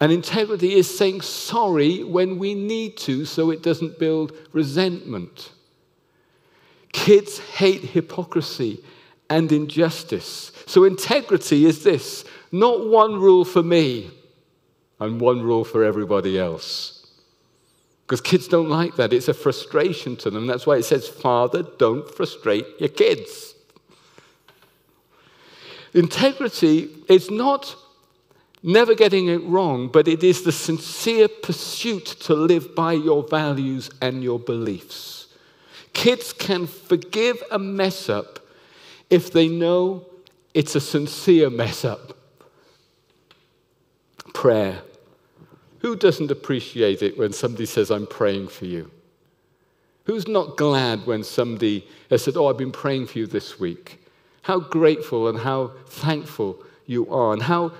And 0.00 0.12
integrity 0.12 0.74
is 0.74 0.98
saying 0.98 1.20
sorry 1.20 2.02
when 2.02 2.38
we 2.38 2.54
need 2.54 2.96
to 2.98 3.24
so 3.24 3.50
it 3.50 3.62
doesn't 3.62 3.98
build 3.98 4.32
resentment. 4.52 5.52
Kids 6.92 7.38
hate 7.38 7.82
hypocrisy 7.82 8.82
and 9.30 9.50
injustice. 9.50 10.52
So 10.66 10.84
integrity 10.84 11.64
is 11.64 11.84
this 11.84 12.24
not 12.50 12.86
one 12.86 13.14
rule 13.14 13.44
for 13.44 13.62
me 13.62 14.10
and 15.04 15.20
one 15.20 15.42
rule 15.42 15.64
for 15.64 15.84
everybody 15.84 16.38
else. 16.38 17.06
Because 18.06 18.20
kids 18.20 18.48
don't 18.48 18.68
like 18.68 18.96
that. 18.96 19.12
It's 19.12 19.28
a 19.28 19.34
frustration 19.34 20.16
to 20.16 20.30
them. 20.30 20.46
That's 20.46 20.66
why 20.66 20.76
it 20.76 20.84
says, 20.84 21.08
Father, 21.08 21.62
don't 21.62 22.08
frustrate 22.08 22.66
your 22.78 22.90
kids. 22.90 23.54
Integrity 25.94 26.90
is 27.08 27.30
not 27.30 27.76
never 28.62 28.94
getting 28.94 29.28
it 29.28 29.42
wrong, 29.44 29.88
but 29.88 30.08
it 30.08 30.22
is 30.22 30.42
the 30.42 30.52
sincere 30.52 31.28
pursuit 31.28 32.06
to 32.06 32.34
live 32.34 32.74
by 32.74 32.92
your 32.92 33.22
values 33.26 33.90
and 34.00 34.22
your 34.22 34.38
beliefs. 34.38 35.26
Kids 35.92 36.32
can 36.32 36.66
forgive 36.66 37.42
a 37.50 37.58
mess 37.58 38.08
up 38.08 38.38
if 39.10 39.32
they 39.32 39.48
know 39.48 40.06
it's 40.54 40.74
a 40.74 40.80
sincere 40.80 41.50
mess 41.50 41.84
up. 41.84 42.16
Prayer. 44.32 44.82
Who 45.82 45.96
doesn't 45.96 46.30
appreciate 46.30 47.02
it 47.02 47.18
when 47.18 47.32
somebody 47.32 47.66
says, 47.66 47.90
I'm 47.90 48.06
praying 48.06 48.48
for 48.48 48.66
you? 48.66 48.90
Who's 50.04 50.28
not 50.28 50.56
glad 50.56 51.06
when 51.06 51.24
somebody 51.24 51.86
has 52.08 52.22
said, 52.22 52.36
Oh, 52.36 52.46
I've 52.46 52.56
been 52.56 52.72
praying 52.72 53.08
for 53.08 53.18
you 53.18 53.26
this 53.26 53.58
week? 53.58 54.00
How 54.42 54.60
grateful 54.60 55.28
and 55.28 55.38
how 55.38 55.72
thankful 55.86 56.62
you 56.86 57.08
are, 57.12 57.32
and 57.32 57.42
how 57.42 57.72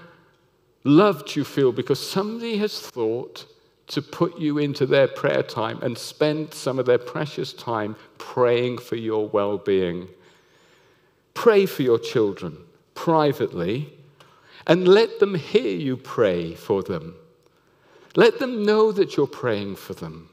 loved 0.85 1.37
you 1.37 1.45
feel 1.45 1.71
because 1.71 2.05
somebody 2.05 2.57
has 2.59 2.81
thought 2.81 3.47
to 3.89 4.03
put 4.03 4.37
you 4.39 4.59
into 4.59 4.85
their 4.85 5.07
prayer 5.07 5.43
time 5.43 5.81
and 5.83 5.97
spend 5.97 6.55
some 6.55 6.79
of 6.79 6.87
their 6.87 6.99
precious 6.99 7.53
time 7.53 7.95
praying 8.19 8.79
for 8.79 8.97
your 8.97 9.29
well 9.29 9.59
being. 9.59 10.09
Pray 11.35 11.67
for 11.67 11.83
your 11.83 11.99
children 11.99 12.59
privately 12.95 13.93
and 14.67 14.89
let 14.89 15.21
them 15.21 15.35
hear 15.37 15.77
you 15.77 15.97
pray 15.97 16.55
for 16.55 16.83
them. 16.83 17.15
Let 18.15 18.39
them 18.39 18.65
know 18.65 18.93
that 18.93 19.17
you're 19.17 19.27
praying 19.27 19.77
for 19.77 19.95
them. 19.95 20.29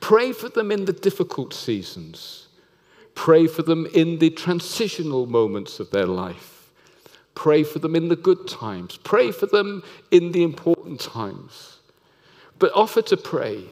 Pray 0.00 0.32
for 0.32 0.48
them 0.48 0.70
in 0.70 0.84
the 0.84 0.92
difficult 0.92 1.52
seasons. 1.52 2.48
Pray 3.14 3.46
for 3.46 3.62
them 3.62 3.86
in 3.94 4.18
the 4.18 4.30
transitional 4.30 5.26
moments 5.26 5.80
of 5.80 5.90
their 5.90 6.06
life. 6.06 6.70
Pray 7.34 7.62
for 7.62 7.78
them 7.78 7.94
in 7.94 8.08
the 8.08 8.16
good 8.16 8.46
times. 8.48 8.96
Pray 8.98 9.30
for 9.30 9.46
them 9.46 9.82
in 10.10 10.32
the 10.32 10.42
important 10.42 11.00
times. 11.00 11.78
But 12.58 12.72
offer 12.74 13.02
to 13.02 13.16
pray 13.16 13.64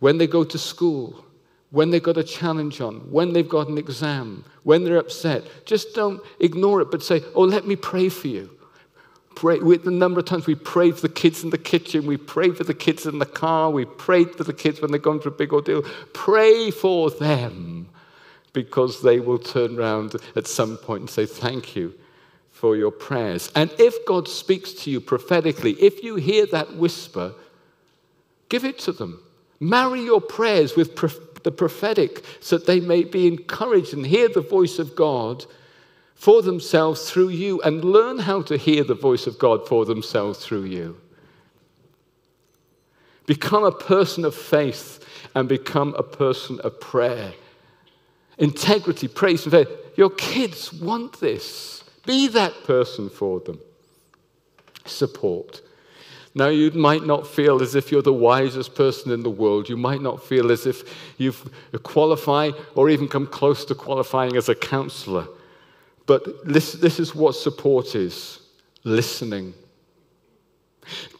when 0.00 0.18
they 0.18 0.26
go 0.26 0.42
to 0.44 0.58
school, 0.58 1.24
when 1.70 1.90
they've 1.90 2.02
got 2.02 2.16
a 2.16 2.24
challenge 2.24 2.80
on, 2.80 2.96
when 3.10 3.32
they've 3.32 3.48
got 3.48 3.68
an 3.68 3.78
exam, 3.78 4.44
when 4.64 4.82
they're 4.82 4.96
upset. 4.96 5.44
Just 5.64 5.94
don't 5.94 6.20
ignore 6.40 6.80
it, 6.80 6.90
but 6.90 7.02
say, 7.02 7.22
Oh, 7.34 7.42
let 7.42 7.66
me 7.66 7.76
pray 7.76 8.08
for 8.08 8.28
you. 8.28 8.50
Pray. 9.40 9.58
With 9.58 9.84
the 9.84 9.90
number 9.90 10.20
of 10.20 10.26
times 10.26 10.46
we 10.46 10.54
prayed 10.54 10.96
for 10.96 11.02
the 11.02 11.14
kids 11.14 11.42
in 11.42 11.48
the 11.48 11.56
kitchen, 11.56 12.04
we 12.04 12.18
prayed 12.18 12.58
for 12.58 12.64
the 12.64 12.74
kids 12.74 13.06
in 13.06 13.18
the 13.18 13.24
car, 13.24 13.70
we 13.70 13.86
prayed 13.86 14.34
for 14.36 14.44
the 14.44 14.52
kids 14.52 14.82
when 14.82 14.90
they're 14.90 15.00
going 15.00 15.20
through 15.20 15.32
a 15.32 15.36
big 15.36 15.52
ordeal. 15.54 15.82
Pray 16.12 16.70
for 16.70 17.10
them 17.10 17.88
because 18.52 19.00
they 19.00 19.18
will 19.18 19.38
turn 19.38 19.78
around 19.78 20.16
at 20.36 20.46
some 20.46 20.76
point 20.76 21.00
and 21.00 21.10
say, 21.10 21.24
Thank 21.24 21.74
you 21.74 21.94
for 22.50 22.76
your 22.76 22.90
prayers. 22.90 23.50
And 23.54 23.70
if 23.78 24.04
God 24.04 24.28
speaks 24.28 24.72
to 24.72 24.90
you 24.90 25.00
prophetically, 25.00 25.72
if 25.72 26.02
you 26.04 26.16
hear 26.16 26.44
that 26.46 26.76
whisper, 26.76 27.32
Give 28.50 28.64
it 28.64 28.78
to 28.80 28.92
them. 28.92 29.22
Marry 29.58 30.02
your 30.02 30.20
prayers 30.20 30.76
with 30.76 30.94
the 31.44 31.52
prophetic 31.52 32.22
so 32.40 32.58
that 32.58 32.66
they 32.66 32.80
may 32.80 33.04
be 33.04 33.26
encouraged 33.26 33.94
and 33.94 34.06
hear 34.06 34.28
the 34.28 34.42
voice 34.42 34.78
of 34.78 34.94
God 34.94 35.46
for 36.20 36.42
themselves 36.42 37.10
through 37.10 37.30
you 37.30 37.62
and 37.62 37.82
learn 37.82 38.18
how 38.18 38.42
to 38.42 38.58
hear 38.58 38.84
the 38.84 38.94
voice 38.94 39.26
of 39.26 39.38
God 39.38 39.66
for 39.66 39.86
themselves 39.86 40.44
through 40.44 40.64
you. 40.64 41.00
Become 43.24 43.64
a 43.64 43.72
person 43.72 44.26
of 44.26 44.34
faith 44.34 45.02
and 45.34 45.48
become 45.48 45.94
a 45.96 46.02
person 46.02 46.60
of 46.60 46.78
prayer. 46.78 47.32
Integrity, 48.36 49.08
praise, 49.08 49.44
and 49.44 49.52
faith. 49.52 49.70
Your 49.96 50.10
kids 50.10 50.74
want 50.74 51.20
this. 51.20 51.84
Be 52.04 52.28
that 52.28 52.64
person 52.64 53.08
for 53.08 53.40
them. 53.40 53.58
Support. 54.84 55.62
Now, 56.34 56.48
you 56.48 56.70
might 56.72 57.06
not 57.06 57.26
feel 57.26 57.62
as 57.62 57.74
if 57.74 57.90
you're 57.90 58.02
the 58.02 58.12
wisest 58.12 58.74
person 58.74 59.10
in 59.10 59.22
the 59.22 59.30
world. 59.30 59.70
You 59.70 59.78
might 59.78 60.02
not 60.02 60.22
feel 60.22 60.52
as 60.52 60.66
if 60.66 60.82
you've 61.16 61.50
or 62.74 62.90
even 62.90 63.08
come 63.08 63.26
close 63.26 63.64
to 63.64 63.74
qualifying 63.74 64.36
as 64.36 64.50
a 64.50 64.54
counselor. 64.54 65.26
But 66.10 66.44
this, 66.44 66.72
this 66.72 66.98
is 66.98 67.14
what 67.14 67.36
support 67.36 67.94
is 67.94 68.40
listening, 68.82 69.54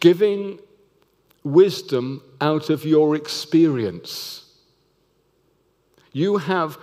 giving 0.01 0.59
wisdom 1.45 2.21
out 2.41 2.69
of 2.69 2.83
your 2.83 3.15
experience. 3.15 4.43
You 6.11 6.39
have 6.39 6.77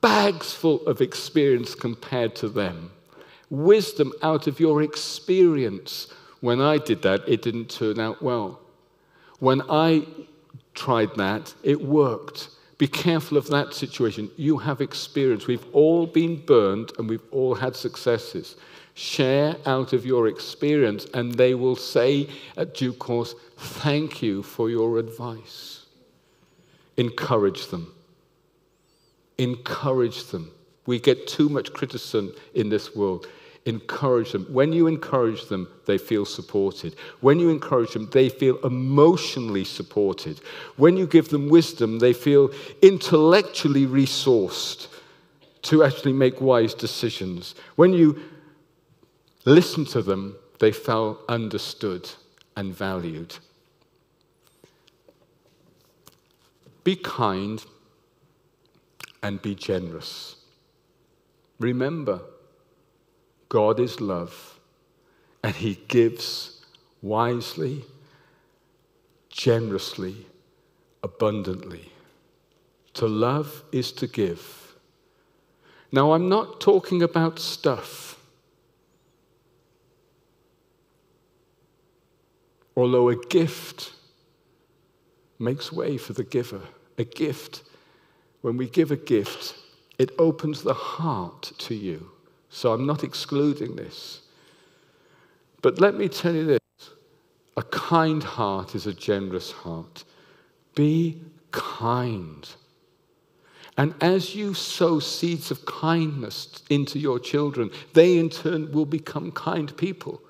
bags 0.00 0.52
full 0.52 0.84
of 0.88 1.00
experience 1.00 1.76
compared 1.76 2.34
to 2.42 2.48
them. 2.48 2.90
Wisdom 3.50 4.12
out 4.20 4.48
of 4.48 4.58
your 4.58 4.82
experience 4.82 6.08
when 6.40 6.60
I 6.60 6.78
did 6.78 7.02
that, 7.02 7.22
it 7.28 7.40
didn't 7.42 7.70
turn 7.70 8.00
out 8.00 8.20
well. 8.20 8.58
When 9.38 9.62
I 9.70 10.08
tried 10.74 11.14
that, 11.18 11.54
it 11.62 11.80
worked. 11.80 12.48
Be 12.78 12.86
careful 12.88 13.36
of 13.36 13.48
that 13.48 13.72
situation. 13.72 14.30
You 14.36 14.58
have 14.58 14.80
experience. 14.80 15.46
We've 15.46 15.66
all 15.72 16.06
been 16.06 16.44
burned 16.44 16.92
and 16.98 17.08
we've 17.08 17.22
all 17.30 17.54
had 17.54 17.76
successes. 17.76 18.56
Share 18.94 19.56
out 19.66 19.92
of 19.92 20.06
your 20.06 20.28
experience, 20.28 21.04
and 21.14 21.34
they 21.34 21.54
will 21.54 21.74
say 21.74 22.28
at 22.56 22.74
due 22.74 22.92
course, 22.92 23.34
Thank 23.56 24.22
you 24.22 24.42
for 24.42 24.70
your 24.70 24.98
advice. 24.98 25.86
Encourage 26.96 27.68
them. 27.68 27.92
Encourage 29.38 30.26
them. 30.26 30.52
We 30.86 31.00
get 31.00 31.26
too 31.26 31.48
much 31.48 31.72
criticism 31.72 32.34
in 32.54 32.68
this 32.68 32.94
world. 32.94 33.26
Encourage 33.66 34.32
them. 34.32 34.44
When 34.52 34.74
you 34.74 34.86
encourage 34.86 35.48
them, 35.48 35.68
they 35.86 35.96
feel 35.96 36.26
supported. 36.26 36.96
When 37.20 37.38
you 37.38 37.48
encourage 37.48 37.94
them, 37.94 38.10
they 38.12 38.28
feel 38.28 38.58
emotionally 38.58 39.64
supported. 39.64 40.40
When 40.76 40.98
you 40.98 41.06
give 41.06 41.30
them 41.30 41.48
wisdom, 41.48 41.98
they 41.98 42.12
feel 42.12 42.50
intellectually 42.82 43.86
resourced 43.86 44.88
to 45.62 45.82
actually 45.82 46.12
make 46.12 46.42
wise 46.42 46.74
decisions. 46.74 47.54
When 47.76 47.94
you 47.94 48.20
listen 49.46 49.86
to 49.86 50.02
them, 50.02 50.36
they 50.58 50.72
feel 50.72 51.18
understood 51.26 52.10
and 52.56 52.74
valued. 52.74 53.34
Be 56.84 56.96
kind 56.96 57.64
and 59.22 59.40
be 59.40 59.54
generous. 59.54 60.36
Remember, 61.58 62.20
God 63.54 63.78
is 63.78 64.00
love, 64.00 64.58
and 65.44 65.54
He 65.54 65.78
gives 65.86 66.60
wisely, 67.02 67.84
generously, 69.28 70.26
abundantly. 71.04 71.92
To 72.94 73.06
love 73.06 73.62
is 73.70 73.92
to 73.92 74.08
give. 74.08 74.74
Now, 75.92 76.14
I'm 76.14 76.28
not 76.28 76.60
talking 76.60 77.00
about 77.00 77.38
stuff. 77.38 78.18
Although 82.76 83.08
a 83.08 83.24
gift 83.26 83.92
makes 85.38 85.70
way 85.70 85.96
for 85.96 86.12
the 86.12 86.24
giver. 86.24 86.62
A 86.98 87.04
gift, 87.04 87.62
when 88.40 88.56
we 88.56 88.68
give 88.68 88.90
a 88.90 88.96
gift, 88.96 89.54
it 89.96 90.10
opens 90.18 90.64
the 90.64 90.74
heart 90.74 91.52
to 91.58 91.76
you. 91.76 92.10
So 92.54 92.72
I'm 92.72 92.86
not 92.86 93.02
excluding 93.02 93.74
this. 93.74 94.20
But 95.60 95.80
let 95.80 95.96
me 95.96 96.08
tell 96.08 96.32
you 96.32 96.44
this 96.44 96.60
a 97.56 97.64
kind 97.64 98.22
heart 98.22 98.76
is 98.76 98.86
a 98.86 98.94
generous 98.94 99.50
heart. 99.50 100.04
Be 100.76 101.20
kind. 101.50 102.48
And 103.76 103.92
as 104.00 104.36
you 104.36 104.54
sow 104.54 105.00
seeds 105.00 105.50
of 105.50 105.66
kindness 105.66 106.62
into 106.70 107.00
your 107.00 107.18
children, 107.18 107.72
they 107.92 108.18
in 108.18 108.30
turn 108.30 108.70
will 108.70 108.86
become 108.86 109.32
kind 109.32 109.76
people. 109.76 110.22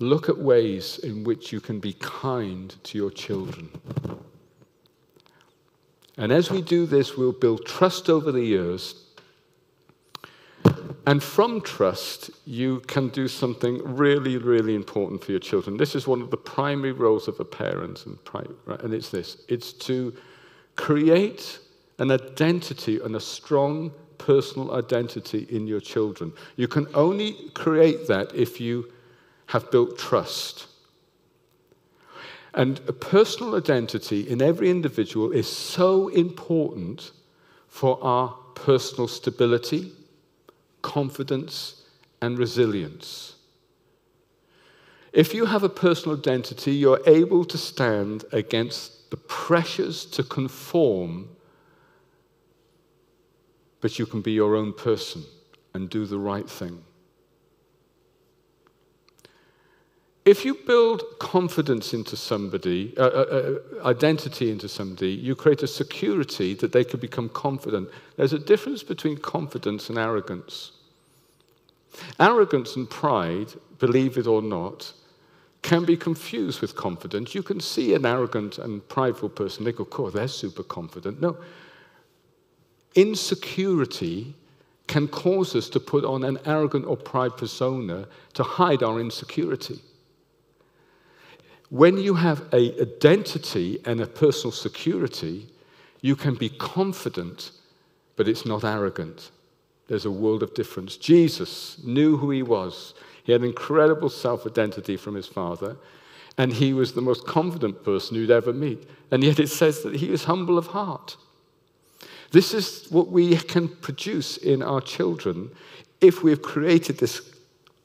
Look 0.00 0.28
at 0.28 0.38
ways 0.38 0.98
in 0.98 1.22
which 1.22 1.52
you 1.52 1.60
can 1.60 1.78
be 1.78 1.92
kind 1.92 2.74
to 2.82 2.98
your 2.98 3.12
children. 3.12 3.70
And 6.16 6.30
as 6.30 6.50
we 6.50 6.62
do 6.62 6.86
this, 6.86 7.16
we'll 7.16 7.32
build 7.32 7.66
trust 7.66 8.08
over 8.08 8.30
the 8.30 8.44
years. 8.44 9.04
And 11.06 11.22
from 11.22 11.60
trust, 11.60 12.30
you 12.46 12.80
can 12.80 13.08
do 13.08 13.28
something 13.28 13.80
really, 13.84 14.38
really 14.38 14.74
important 14.74 15.22
for 15.22 15.32
your 15.32 15.40
children. 15.40 15.76
This 15.76 15.94
is 15.94 16.06
one 16.06 16.22
of 16.22 16.30
the 16.30 16.36
primary 16.36 16.92
roles 16.92 17.28
of 17.28 17.40
a 17.40 17.44
parent, 17.44 18.06
and, 18.06 18.18
and 18.80 18.94
it's 18.94 19.10
this 19.10 19.44
it's 19.48 19.72
to 19.72 20.14
create 20.76 21.58
an 21.98 22.10
identity 22.10 23.00
and 23.00 23.14
a 23.16 23.20
strong 23.20 23.92
personal 24.16 24.74
identity 24.74 25.46
in 25.50 25.66
your 25.66 25.80
children. 25.80 26.32
You 26.56 26.68
can 26.68 26.86
only 26.94 27.50
create 27.54 28.08
that 28.08 28.34
if 28.34 28.60
you 28.60 28.90
have 29.46 29.70
built 29.70 29.98
trust. 29.98 30.68
And 32.54 32.80
a 32.86 32.92
personal 32.92 33.56
identity 33.56 34.20
in 34.28 34.40
every 34.40 34.70
individual 34.70 35.32
is 35.32 35.48
so 35.48 36.08
important 36.08 37.10
for 37.66 38.02
our 38.02 38.28
personal 38.54 39.08
stability, 39.08 39.90
confidence, 40.80 41.82
and 42.22 42.38
resilience. 42.38 43.34
If 45.12 45.34
you 45.34 45.46
have 45.46 45.64
a 45.64 45.68
personal 45.68 46.16
identity, 46.16 46.72
you're 46.72 47.00
able 47.06 47.44
to 47.44 47.58
stand 47.58 48.24
against 48.32 49.10
the 49.10 49.16
pressures 49.16 50.04
to 50.06 50.22
conform, 50.22 51.28
but 53.80 53.98
you 53.98 54.06
can 54.06 54.20
be 54.20 54.32
your 54.32 54.54
own 54.54 54.72
person 54.72 55.24
and 55.72 55.90
do 55.90 56.06
the 56.06 56.18
right 56.18 56.48
thing. 56.48 56.82
If 60.24 60.42
you 60.44 60.54
build 60.54 61.02
confidence 61.18 61.92
into 61.92 62.16
somebody, 62.16 62.94
uh, 62.96 63.02
uh, 63.02 63.58
uh, 63.82 63.86
identity 63.86 64.50
into 64.50 64.68
somebody, 64.68 65.10
you 65.10 65.34
create 65.34 65.62
a 65.62 65.66
security 65.66 66.54
that 66.54 66.72
they 66.72 66.82
can 66.82 66.98
become 66.98 67.28
confident. 67.28 67.90
There's 68.16 68.32
a 68.32 68.38
difference 68.38 68.82
between 68.82 69.18
confidence 69.18 69.90
and 69.90 69.98
arrogance. 69.98 70.72
Arrogance 72.18 72.74
and 72.74 72.88
pride, 72.88 73.52
believe 73.78 74.16
it 74.16 74.26
or 74.26 74.40
not, 74.40 74.94
can 75.60 75.84
be 75.84 75.96
confused 75.96 76.62
with 76.62 76.74
confidence. 76.74 77.34
You 77.34 77.42
can 77.42 77.60
see 77.60 77.94
an 77.94 78.06
arrogant 78.06 78.56
and 78.58 78.86
prideful 78.88 79.28
person, 79.28 79.64
they 79.64 79.72
go, 79.72 79.86
oh, 79.98 80.08
they're 80.08 80.28
super 80.28 80.62
confident. 80.62 81.20
No. 81.20 81.36
Insecurity 82.94 84.34
can 84.86 85.06
cause 85.08 85.54
us 85.54 85.68
to 85.70 85.80
put 85.80 86.04
on 86.04 86.24
an 86.24 86.38
arrogant 86.46 86.86
or 86.86 86.96
pride 86.96 87.36
persona 87.36 88.06
to 88.34 88.42
hide 88.42 88.82
our 88.82 89.00
insecurity. 89.00 89.80
When 91.74 91.98
you 91.98 92.14
have 92.14 92.42
a 92.52 92.80
identity 92.80 93.80
and 93.84 94.00
a 94.00 94.06
personal 94.06 94.52
security, 94.52 95.48
you 96.02 96.14
can 96.14 96.36
be 96.36 96.48
confident, 96.48 97.50
but 98.14 98.28
it's 98.28 98.46
not 98.46 98.62
arrogant. 98.62 99.32
There's 99.88 100.04
a 100.04 100.10
world 100.12 100.44
of 100.44 100.54
difference. 100.54 100.96
Jesus 100.96 101.82
knew 101.82 102.16
who 102.16 102.30
he 102.30 102.44
was. 102.44 102.94
He 103.24 103.32
had 103.32 103.42
incredible 103.42 104.08
self 104.08 104.46
identity 104.46 104.96
from 104.96 105.16
his 105.16 105.26
father, 105.26 105.76
and 106.38 106.52
he 106.52 106.72
was 106.72 106.92
the 106.92 107.02
most 107.02 107.26
confident 107.26 107.82
person 107.82 108.18
you'd 108.18 108.30
ever 108.30 108.52
meet. 108.52 108.88
And 109.10 109.24
yet 109.24 109.40
it 109.40 109.48
says 109.48 109.82
that 109.82 109.96
he 109.96 110.12
is 110.12 110.22
humble 110.22 110.58
of 110.58 110.68
heart. 110.68 111.16
This 112.30 112.54
is 112.54 112.86
what 112.88 113.08
we 113.08 113.36
can 113.36 113.66
produce 113.66 114.36
in 114.36 114.62
our 114.62 114.80
children 114.80 115.50
if 116.00 116.22
we've 116.22 116.40
created 116.40 116.98
this 116.98 117.34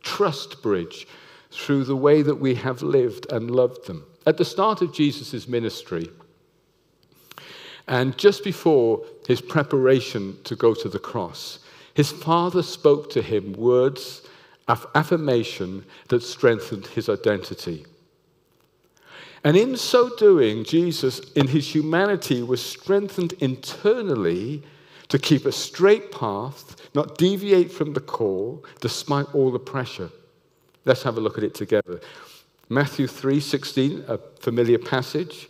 trust 0.03 0.61
bridge 0.61 1.07
through 1.51 1.83
the 1.83 1.95
way 1.95 2.21
that 2.21 2.35
we 2.35 2.55
have 2.55 2.81
lived 2.81 3.31
and 3.31 3.51
loved 3.51 3.87
them. 3.87 4.05
At 4.25 4.37
the 4.37 4.45
start 4.45 4.81
of 4.81 4.93
Jesus' 4.93 5.47
ministry, 5.47 6.09
and 7.87 8.15
just 8.17 8.43
before 8.43 9.03
his 9.27 9.41
preparation 9.41 10.37
to 10.43 10.55
go 10.55 10.73
to 10.75 10.89
the 10.89 10.99
cross, 10.99 11.59
his 11.95 12.11
father 12.11 12.61
spoke 12.61 13.09
to 13.11 13.21
him 13.21 13.53
words 13.53 14.21
of 14.67 14.85
affirmation 14.93 15.83
that 16.09 16.21
strengthened 16.21 16.85
his 16.87 17.09
identity. 17.09 17.85
And 19.43 19.57
in 19.57 19.75
so 19.75 20.15
doing, 20.17 20.63
Jesus, 20.63 21.19
in 21.31 21.47
his 21.47 21.73
humanity, 21.73 22.43
was 22.43 22.61
strengthened 22.61 23.33
internally 23.39 24.63
to 25.07 25.17
keep 25.17 25.45
a 25.45 25.51
straight 25.51 26.11
path, 26.11 26.75
not 26.93 27.17
deviate 27.17 27.71
from 27.71 27.93
the 27.93 28.01
call, 28.01 28.63
despite 28.79 29.33
all 29.33 29.51
the 29.51 29.59
pressure. 29.59 30.11
Let's 30.85 31.03
have 31.03 31.17
a 31.17 31.21
look 31.21 31.37
at 31.37 31.43
it 31.43 31.53
together. 31.53 31.99
Matthew 32.69 33.07
3:16, 33.07 34.03
a 34.07 34.17
familiar 34.39 34.77
passage. 34.77 35.49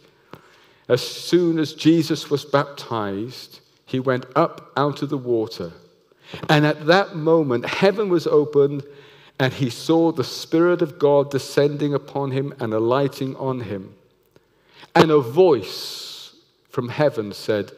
As 0.88 1.02
soon 1.02 1.60
as 1.60 1.74
Jesus 1.74 2.30
was 2.30 2.46
baptized, 2.46 3.60
he 3.86 4.00
went 4.00 4.26
up 4.36 4.72
out 4.76 5.02
of 5.02 5.10
the 5.10 5.18
water. 5.18 5.74
And 6.48 6.66
at 6.66 6.86
that 6.88 7.16
moment, 7.16 7.66
heaven 7.66 8.10
was 8.10 8.26
opened, 8.26 8.84
and 9.40 9.54
he 9.54 9.70
saw 9.70 10.12
the 10.12 10.24
Spirit 10.24 10.82
of 10.82 11.00
God 11.00 11.32
descending 11.32 11.94
upon 11.94 12.32
him 12.32 12.54
and 12.60 12.74
alighting 12.74 13.36
on 13.36 13.62
him. 13.62 13.96
And 14.96 15.12
a 15.12 15.20
voice 15.20 16.36
from 16.70 16.90
heaven 16.90 17.34
said, 17.34 17.72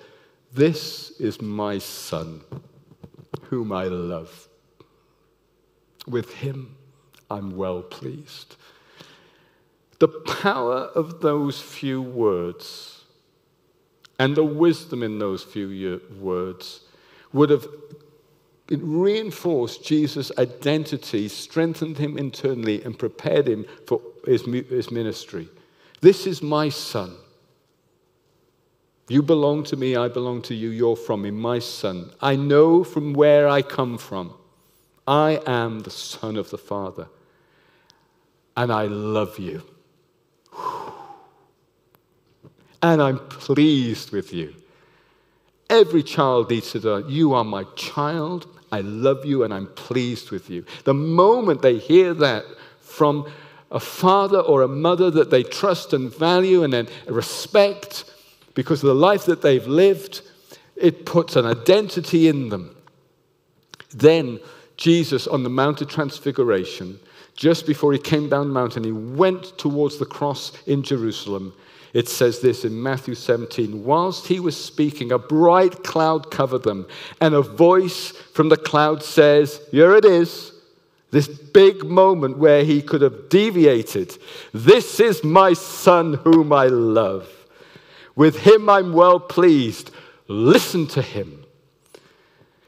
This 0.53 1.11
is 1.19 1.41
my 1.41 1.77
Son, 1.77 2.41
whom 3.43 3.71
I 3.71 3.85
love. 3.85 4.47
With 6.07 6.33
him 6.33 6.75
I'm 7.31 7.55
well 7.55 7.81
pleased. 7.81 8.57
The 9.99 10.09
power 10.09 10.89
of 10.95 11.21
those 11.21 11.61
few 11.61 12.01
words 12.01 13.05
and 14.19 14.35
the 14.35 14.43
wisdom 14.43 15.01
in 15.01 15.17
those 15.17 15.43
few 15.43 16.01
words 16.19 16.81
would 17.33 17.49
have 17.49 17.65
reinforced 18.69 19.83
Jesus' 19.83 20.31
identity, 20.37 21.27
strengthened 21.27 21.97
him 21.97 22.17
internally, 22.17 22.83
and 22.83 22.99
prepared 22.99 23.47
him 23.47 23.65
for 23.87 24.01
his, 24.25 24.45
ministry. 24.45 25.47
This 26.01 26.27
is 26.27 26.41
my 26.41 26.69
son. 26.69 27.15
You 29.07 29.21
belong 29.21 29.63
to 29.65 29.75
me, 29.75 29.95
I 29.95 30.07
belong 30.07 30.41
to 30.43 30.55
you, 30.55 30.69
you're 30.69 30.95
from 30.95 31.23
me, 31.23 31.31
my 31.31 31.59
son. 31.59 32.11
I 32.21 32.35
know 32.35 32.83
from 32.83 33.13
where 33.13 33.47
I 33.47 33.61
come 33.61 33.97
from. 33.97 34.33
I 35.07 35.41
am 35.45 35.79
the 35.79 35.89
son 35.89 36.37
of 36.37 36.49
the 36.49 36.57
Father 36.57 37.07
and 38.55 38.71
I 38.71 38.85
love 38.85 39.39
you. 39.39 39.63
And 42.83 43.01
I'm 43.01 43.19
pleased 43.19 44.11
with 44.11 44.33
you. 44.33 44.55
Every 45.69 46.03
child 46.03 46.49
needs 46.49 46.71
to 46.71 46.79
know 46.79 46.97
you 46.97 47.33
are 47.33 47.43
my 47.43 47.63
child, 47.75 48.47
I 48.71 48.81
love 48.81 49.25
you, 49.25 49.43
and 49.43 49.53
I'm 49.53 49.67
pleased 49.67 50.31
with 50.31 50.49
you. 50.49 50.65
The 50.83 50.93
moment 50.93 51.61
they 51.61 51.77
hear 51.77 52.13
that 52.15 52.43
from 52.79 53.31
a 53.71 53.79
father 53.79 54.39
or 54.39 54.63
a 54.63 54.67
mother 54.67 55.09
that 55.11 55.29
they 55.29 55.43
trust 55.43 55.93
and 55.93 56.13
value 56.13 56.63
and 56.63 56.73
then 56.73 56.87
respect 57.07 58.03
because 58.53 58.83
of 58.83 58.87
the 58.87 58.95
life 58.95 59.25
that 59.25 59.41
they've 59.41 59.65
lived, 59.65 60.21
it 60.75 61.05
puts 61.05 61.35
an 61.35 61.45
identity 61.45 62.27
in 62.27 62.49
them. 62.49 62.75
Then 63.93 64.39
Jesus 64.75 65.27
on 65.27 65.43
the 65.43 65.49
Mount 65.49 65.81
of 65.81 65.87
Transfiguration 65.87 66.99
just 67.35 67.65
before 67.65 67.93
he 67.93 67.99
came 67.99 68.29
down 68.29 68.47
the 68.47 68.53
mountain, 68.53 68.83
he 68.83 68.91
went 68.91 69.57
towards 69.57 69.97
the 69.97 70.05
cross 70.05 70.51
in 70.67 70.83
Jerusalem. 70.83 71.53
It 71.93 72.07
says 72.07 72.39
this 72.39 72.63
in 72.63 72.81
Matthew 72.81 73.15
17 73.15 73.83
Whilst 73.83 74.27
he 74.27 74.39
was 74.39 74.55
speaking, 74.55 75.11
a 75.11 75.19
bright 75.19 75.83
cloud 75.83 76.31
covered 76.31 76.63
them, 76.63 76.87
and 77.19 77.33
a 77.33 77.41
voice 77.41 78.11
from 78.33 78.49
the 78.49 78.57
cloud 78.57 79.03
says, 79.03 79.61
Here 79.71 79.95
it 79.95 80.05
is, 80.05 80.53
this 81.11 81.27
big 81.27 81.83
moment 81.83 82.37
where 82.37 82.63
he 82.63 82.81
could 82.81 83.01
have 83.01 83.29
deviated. 83.29 84.17
This 84.53 84.99
is 84.99 85.23
my 85.23 85.53
son 85.53 86.13
whom 86.13 86.53
I 86.53 86.67
love. 86.67 87.29
With 88.15 88.39
him 88.39 88.69
I'm 88.69 88.93
well 88.93 89.19
pleased. 89.19 89.91
Listen 90.27 90.87
to 90.87 91.01
him. 91.01 91.45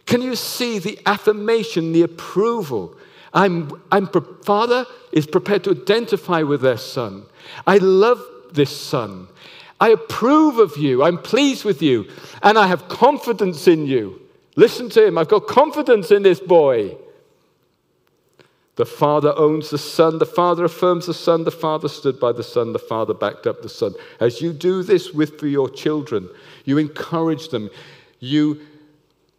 Can 0.06 0.22
you 0.22 0.36
see 0.36 0.80
the 0.80 1.00
affirmation, 1.06 1.94
the 1.94 2.02
approval? 2.04 2.98
I'm, 3.34 3.72
I'm, 3.92 4.08
Father 4.44 4.86
is 5.12 5.26
prepared 5.26 5.64
to 5.64 5.72
identify 5.72 6.44
with 6.44 6.62
their 6.62 6.78
son. 6.78 7.26
I 7.66 7.78
love 7.78 8.22
this 8.52 8.76
son. 8.76 9.28
I 9.82 9.90
approve 9.90 10.60
of 10.60 10.78
you. 10.78 11.04
I'm 11.04 11.18
pleased 11.18 11.66
with 11.66 11.82
you. 11.82 12.08
And 12.42 12.58
I 12.58 12.68
have 12.68 12.88
confidence 12.88 13.68
in 13.68 13.86
you. 13.88 14.22
Listen 14.56 14.90
to 14.92 15.06
him. 15.06 15.18
I've 15.18 15.28
got 15.28 15.48
confidence 15.48 16.12
in 16.12 16.24
this 16.24 16.40
boy. 16.40 16.96
The 18.76 18.86
Father 18.86 19.34
owns 19.38 19.70
the 19.70 19.78
Son. 19.78 20.18
The 20.18 20.26
Father 20.26 20.66
affirms 20.66 21.06
the 21.06 21.14
Son. 21.14 21.44
The 21.44 21.52
Father 21.52 21.88
stood 21.88 22.20
by 22.20 22.32
the 22.32 22.44
Son. 22.44 22.74
The 22.74 22.80
Father 22.80 23.14
backed 23.14 23.46
up 23.46 23.62
the 23.62 23.70
Son. 23.70 23.94
As 24.20 24.42
you 24.42 24.52
do 24.52 24.82
this 24.84 25.12
with 25.12 25.40
for 25.40 25.48
your 25.48 25.70
children, 25.70 26.30
you 26.66 26.78
encourage 26.78 27.50
them. 27.50 27.70
You 28.20 28.62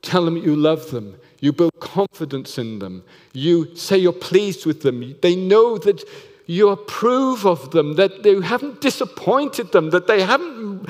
tell 0.02 0.24
them 0.24 0.36
you 0.36 0.54
love 0.54 0.90
them. 0.90 1.16
You 1.44 1.52
build 1.52 1.78
confidence 1.78 2.56
in 2.56 2.78
them. 2.78 3.04
You 3.34 3.76
say 3.76 3.98
you're 3.98 4.14
pleased 4.14 4.64
with 4.64 4.80
them. 4.80 5.14
They 5.20 5.36
know 5.36 5.76
that 5.76 6.02
you 6.46 6.70
approve 6.70 7.44
of 7.44 7.70
them, 7.70 7.96
that 7.96 8.24
you 8.24 8.40
haven't 8.40 8.80
disappointed 8.80 9.70
them, 9.70 9.90
that 9.90 10.06
they 10.06 10.22
haven't 10.22 10.88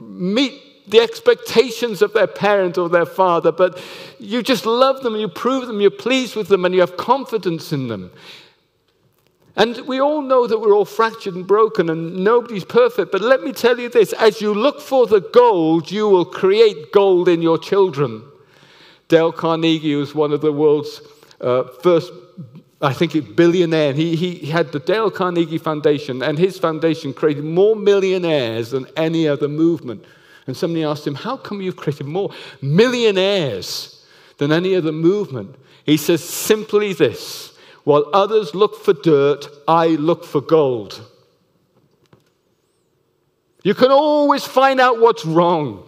meet 0.00 0.54
the 0.88 1.00
expectations 1.00 2.00
of 2.00 2.12
their 2.12 2.28
parent 2.28 2.78
or 2.78 2.88
their 2.88 3.06
father, 3.06 3.50
but 3.50 3.82
you 4.20 4.40
just 4.40 4.66
love 4.66 5.02
them, 5.02 5.16
you 5.16 5.26
prove 5.26 5.66
them, 5.66 5.80
you're 5.80 5.90
pleased 5.90 6.36
with 6.36 6.46
them, 6.46 6.64
and 6.64 6.76
you 6.76 6.80
have 6.80 6.96
confidence 6.96 7.72
in 7.72 7.88
them. 7.88 8.12
And 9.56 9.80
we 9.88 10.00
all 10.00 10.22
know 10.22 10.46
that 10.46 10.60
we're 10.60 10.74
all 10.74 10.84
fractured 10.84 11.34
and 11.34 11.44
broken 11.44 11.90
and 11.90 12.22
nobody's 12.22 12.64
perfect, 12.64 13.10
but 13.10 13.20
let 13.20 13.42
me 13.42 13.50
tell 13.50 13.80
you 13.80 13.88
this 13.88 14.12
as 14.12 14.40
you 14.40 14.54
look 14.54 14.80
for 14.80 15.08
the 15.08 15.20
gold, 15.20 15.90
you 15.90 16.08
will 16.08 16.24
create 16.24 16.92
gold 16.92 17.28
in 17.28 17.42
your 17.42 17.58
children. 17.58 18.22
Dale 19.08 19.32
Carnegie 19.32 19.94
was 19.94 20.14
one 20.14 20.32
of 20.32 20.40
the 20.40 20.52
world's 20.52 21.00
uh, 21.40 21.64
first, 21.82 22.12
I 22.80 22.92
think, 22.92 23.34
billionaire. 23.34 23.92
He, 23.94 24.14
he 24.16 24.46
had 24.46 24.72
the 24.72 24.78
Dale 24.78 25.10
Carnegie 25.10 25.58
Foundation, 25.58 26.22
and 26.22 26.38
his 26.38 26.58
foundation 26.58 27.12
created 27.14 27.44
more 27.44 27.74
millionaires 27.74 28.70
than 28.70 28.86
any 28.96 29.26
other 29.26 29.48
movement. 29.48 30.04
And 30.46 30.56
somebody 30.56 30.84
asked 30.84 31.06
him, 31.06 31.14
How 31.14 31.36
come 31.36 31.60
you've 31.60 31.76
created 31.76 32.06
more 32.06 32.30
millionaires 32.60 34.04
than 34.36 34.52
any 34.52 34.74
other 34.74 34.92
movement? 34.92 35.56
He 35.84 35.96
says 35.96 36.22
simply 36.22 36.92
this 36.92 37.54
while 37.84 38.10
others 38.12 38.54
look 38.54 38.84
for 38.84 38.92
dirt, 38.92 39.46
I 39.66 39.86
look 39.86 40.22
for 40.22 40.42
gold. 40.42 41.02
You 43.62 43.74
can 43.74 43.90
always 43.90 44.44
find 44.44 44.78
out 44.78 45.00
what's 45.00 45.24
wrong. 45.24 45.87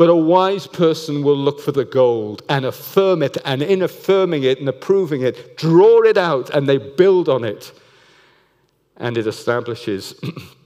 But 0.00 0.08
a 0.08 0.16
wise 0.16 0.66
person 0.66 1.22
will 1.22 1.36
look 1.36 1.60
for 1.60 1.72
the 1.72 1.84
gold 1.84 2.42
and 2.48 2.64
affirm 2.64 3.22
it, 3.22 3.36
and 3.44 3.62
in 3.62 3.82
affirming 3.82 4.44
it 4.44 4.58
and 4.58 4.66
approving 4.66 5.20
it, 5.20 5.58
draw 5.58 6.00
it 6.04 6.16
out 6.16 6.48
and 6.48 6.66
they 6.66 6.78
build 6.78 7.28
on 7.28 7.44
it. 7.44 7.70
And 8.96 9.18
it 9.18 9.26
establishes 9.26 10.18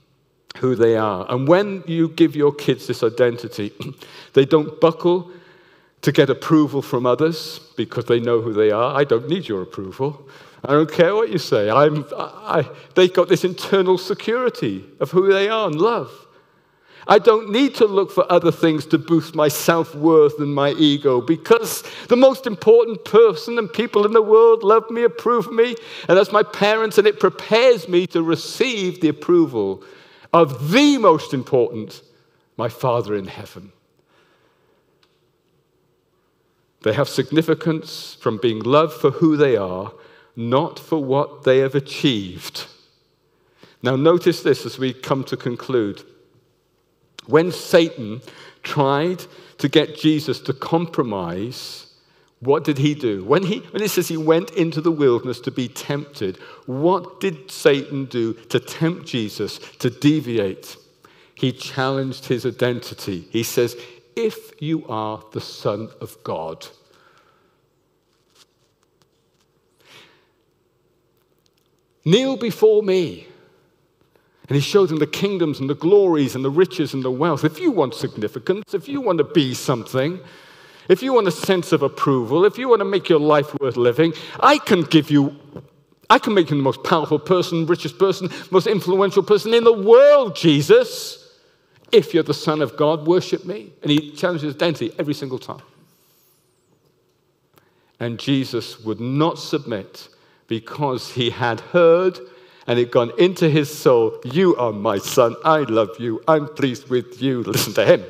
who 0.59 0.75
they 0.75 0.95
are. 0.95 1.25
And 1.29 1.49
when 1.49 1.83
you 1.85 2.07
give 2.07 2.33
your 2.33 2.53
kids 2.53 2.87
this 2.87 3.03
identity, 3.03 3.73
they 4.35 4.45
don't 4.45 4.79
buckle 4.79 5.29
to 6.03 6.13
get 6.13 6.29
approval 6.29 6.81
from 6.81 7.05
others 7.05 7.59
because 7.75 8.05
they 8.05 8.21
know 8.21 8.39
who 8.39 8.53
they 8.53 8.71
are. 8.71 8.95
I 8.95 9.03
don't 9.03 9.27
need 9.27 9.49
your 9.49 9.63
approval. 9.63 10.29
I 10.63 10.71
don't 10.71 10.89
care 10.89 11.13
what 11.13 11.29
you 11.29 11.39
say. 11.39 11.69
I, 11.69 12.63
they've 12.95 13.13
got 13.13 13.27
this 13.27 13.43
internal 13.43 13.97
security 13.97 14.85
of 15.01 15.11
who 15.11 15.33
they 15.33 15.49
are 15.49 15.67
and 15.67 15.75
love. 15.75 16.24
I 17.07 17.19
don't 17.19 17.51
need 17.51 17.75
to 17.75 17.85
look 17.85 18.11
for 18.11 18.29
other 18.31 18.51
things 18.51 18.85
to 18.87 18.97
boost 18.97 19.35
my 19.35 19.47
self 19.47 19.93
worth 19.93 20.39
and 20.39 20.53
my 20.53 20.71
ego 20.71 21.21
because 21.21 21.83
the 22.07 22.15
most 22.15 22.47
important 22.47 23.05
person 23.05 23.59
and 23.59 23.71
people 23.71 24.05
in 24.05 24.13
the 24.13 24.21
world 24.21 24.63
love 24.63 24.89
me, 24.89 25.03
approve 25.03 25.51
me, 25.51 25.75
and 26.07 26.17
that's 26.17 26.31
my 26.31 26.41
parents, 26.41 26.97
and 26.97 27.05
it 27.05 27.19
prepares 27.19 27.87
me 27.87 28.07
to 28.07 28.23
receive 28.23 29.01
the 29.01 29.09
approval 29.09 29.83
of 30.33 30.71
the 30.71 30.97
most 30.97 31.33
important, 31.33 32.01
my 32.57 32.69
Father 32.69 33.15
in 33.15 33.27
heaven. 33.27 33.71
They 36.81 36.93
have 36.93 37.09
significance 37.09 38.17
from 38.19 38.37
being 38.37 38.59
loved 38.59 38.93
for 38.93 39.11
who 39.11 39.37
they 39.37 39.55
are, 39.57 39.93
not 40.35 40.79
for 40.79 41.03
what 41.03 41.43
they 41.43 41.59
have 41.59 41.75
achieved. 41.75 42.65
Now, 43.81 43.95
notice 43.95 44.41
this 44.41 44.65
as 44.65 44.77
we 44.77 44.93
come 44.93 45.23
to 45.25 45.37
conclude. 45.37 46.03
When 47.27 47.51
Satan 47.51 48.21
tried 48.63 49.23
to 49.57 49.69
get 49.69 49.97
Jesus 49.97 50.39
to 50.41 50.53
compromise, 50.53 51.85
what 52.39 52.63
did 52.63 52.77
he 52.77 52.93
do? 52.93 53.23
When, 53.23 53.43
he, 53.43 53.59
when 53.59 53.81
it 53.81 53.89
says 53.89 54.07
he 54.07 54.17
went 54.17 54.51
into 54.51 54.81
the 54.81 54.91
wilderness 54.91 55.39
to 55.41 55.51
be 55.51 55.67
tempted, 55.67 56.37
what 56.65 57.19
did 57.19 57.49
Satan 57.49 58.05
do 58.05 58.33
to 58.33 58.59
tempt 58.59 59.07
Jesus 59.07 59.59
to 59.79 59.89
deviate? 59.89 60.77
He 61.33 61.51
challenged 61.51 62.25
his 62.25 62.45
identity. 62.45 63.27
He 63.31 63.43
says, 63.43 63.75
If 64.15 64.61
you 64.61 64.85
are 64.87 65.23
the 65.31 65.41
Son 65.41 65.89
of 66.01 66.17
God, 66.23 66.67
kneel 72.03 72.37
before 72.37 72.83
me. 72.83 73.27
And 74.47 74.55
he 74.55 74.61
showed 74.61 74.89
them 74.89 74.99
the 74.99 75.07
kingdoms 75.07 75.59
and 75.59 75.69
the 75.69 75.75
glories 75.75 76.35
and 76.35 76.45
the 76.45 76.51
riches 76.51 76.93
and 76.93 77.03
the 77.03 77.11
wealth. 77.11 77.43
If 77.43 77.59
you 77.59 77.71
want 77.71 77.95
significance, 77.95 78.73
if 78.73 78.87
you 78.87 79.01
want 79.01 79.17
to 79.17 79.23
be 79.23 79.53
something, 79.53 80.19
if 80.87 81.01
you 81.01 81.13
want 81.13 81.27
a 81.27 81.31
sense 81.31 81.71
of 81.71 81.81
approval, 81.81 82.45
if 82.45 82.57
you 82.57 82.69
want 82.69 82.81
to 82.81 82.85
make 82.85 83.09
your 83.09 83.19
life 83.19 83.55
worth 83.59 83.75
living, 83.75 84.13
I 84.39 84.59
can 84.59 84.81
give 84.81 85.09
you, 85.09 85.35
I 86.11 86.19
can 86.19 86.35
make 86.35 86.51
you 86.51 86.57
the 86.57 86.63
most 86.63 86.83
powerful 86.83 87.17
person, 87.17 87.65
richest 87.65 87.97
person, 87.97 88.29
most 88.51 88.67
influential 88.67 89.23
person 89.23 89.53
in 89.53 89.63
the 89.63 89.73
world, 89.73 90.35
Jesus. 90.35 91.21
If 91.91 92.13
you're 92.13 92.23
the 92.23 92.33
Son 92.33 92.61
of 92.61 92.77
God, 92.77 93.07
worship 93.07 93.45
me. 93.45 93.71
And 93.81 93.89
he 93.89 94.11
challenges 94.11 94.53
identity 94.53 94.93
every 94.99 95.13
single 95.15 95.39
time. 95.39 95.61
And 97.99 98.19
Jesus 98.19 98.79
would 98.81 98.99
not 98.99 99.39
submit 99.39 100.09
because 100.47 101.13
he 101.13 101.31
had 101.31 101.61
heard 101.61 102.19
and 102.67 102.79
it 102.79 102.91
gone 102.91 103.11
into 103.19 103.49
his 103.49 103.75
soul, 103.75 104.19
You 104.23 104.55
are 104.55 104.71
my 104.71 104.97
son. 104.97 105.35
I 105.43 105.59
love 105.59 105.99
you. 105.99 106.21
I'm 106.27 106.47
pleased 106.47 106.89
with 106.89 107.21
you. 107.21 107.43
Listen 107.43 107.73
to 107.73 107.85
him. 107.85 108.03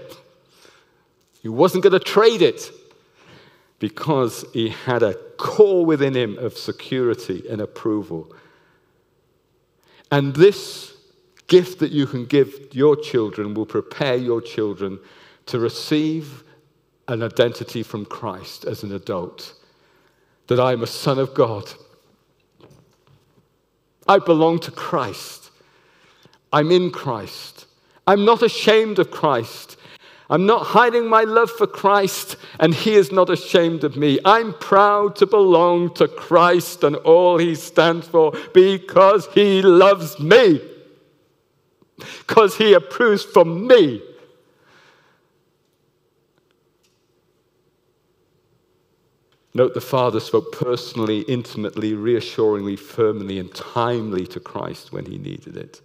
He 1.41 1.49
wasn't 1.49 1.83
going 1.83 1.93
to 1.93 1.99
trade 1.99 2.41
it 2.41 2.71
because 3.79 4.45
he 4.53 4.69
had 4.69 5.03
a 5.03 5.13
core 5.37 5.85
within 5.85 6.15
him 6.15 6.37
of 6.37 6.57
security 6.57 7.43
and 7.49 7.61
approval. 7.61 8.33
And 10.11 10.35
this 10.35 10.95
gift 11.47 11.79
that 11.79 11.91
you 11.91 12.07
can 12.07 12.25
give 12.25 12.69
your 12.71 12.95
children 12.95 13.53
will 13.53 13.65
prepare 13.65 14.15
your 14.15 14.41
children 14.41 14.99
to 15.47 15.59
receive 15.59 16.43
an 17.07 17.21
identity 17.21 17.83
from 17.83 18.05
Christ 18.05 18.65
as 18.65 18.83
an 18.83 18.93
adult 18.93 19.53
that 20.47 20.59
I'm 20.59 20.83
a 20.83 20.87
son 20.87 21.19
of 21.19 21.33
God. 21.33 21.71
I 24.07 24.19
belong 24.19 24.59
to 24.59 24.71
Christ. 24.71 25.49
I'm 26.53 26.71
in 26.71 26.91
Christ. 26.91 27.65
I'm 28.07 28.23
not 28.23 28.43
ashamed 28.43 28.99
of 28.99 29.11
Christ. 29.11 29.77
I'm 30.29 30.45
not 30.45 30.67
hiding 30.67 31.07
my 31.07 31.23
love 31.23 31.51
for 31.51 31.67
Christ, 31.67 32.35
and 32.59 32.73
He 32.73 32.95
is 32.95 33.11
not 33.11 33.29
ashamed 33.29 33.83
of 33.83 33.95
me. 33.95 34.19
I'm 34.25 34.53
proud 34.53 35.15
to 35.17 35.27
belong 35.27 35.93
to 35.95 36.07
Christ 36.07 36.83
and 36.83 36.95
all 36.97 37.37
He 37.37 37.53
stands 37.55 38.07
for 38.07 38.33
because 38.53 39.27
He 39.33 39.61
loves 39.61 40.19
me, 40.19 40.61
because 41.97 42.57
He 42.57 42.73
approves 42.73 43.23
for 43.23 43.45
me. 43.45 44.01
Note 49.55 49.73
the 49.73 49.81
Father 49.81 50.19
spoke 50.19 50.51
personally, 50.51 51.21
intimately, 51.21 51.95
reassuringly, 51.95 52.75
firmly, 52.75 53.39
and 53.39 53.51
timely 53.55 54.27
to 54.27 54.39
Christ 54.39 54.91
when 54.91 55.05
He 55.05 55.17
needed 55.17 55.57
it 55.57 55.81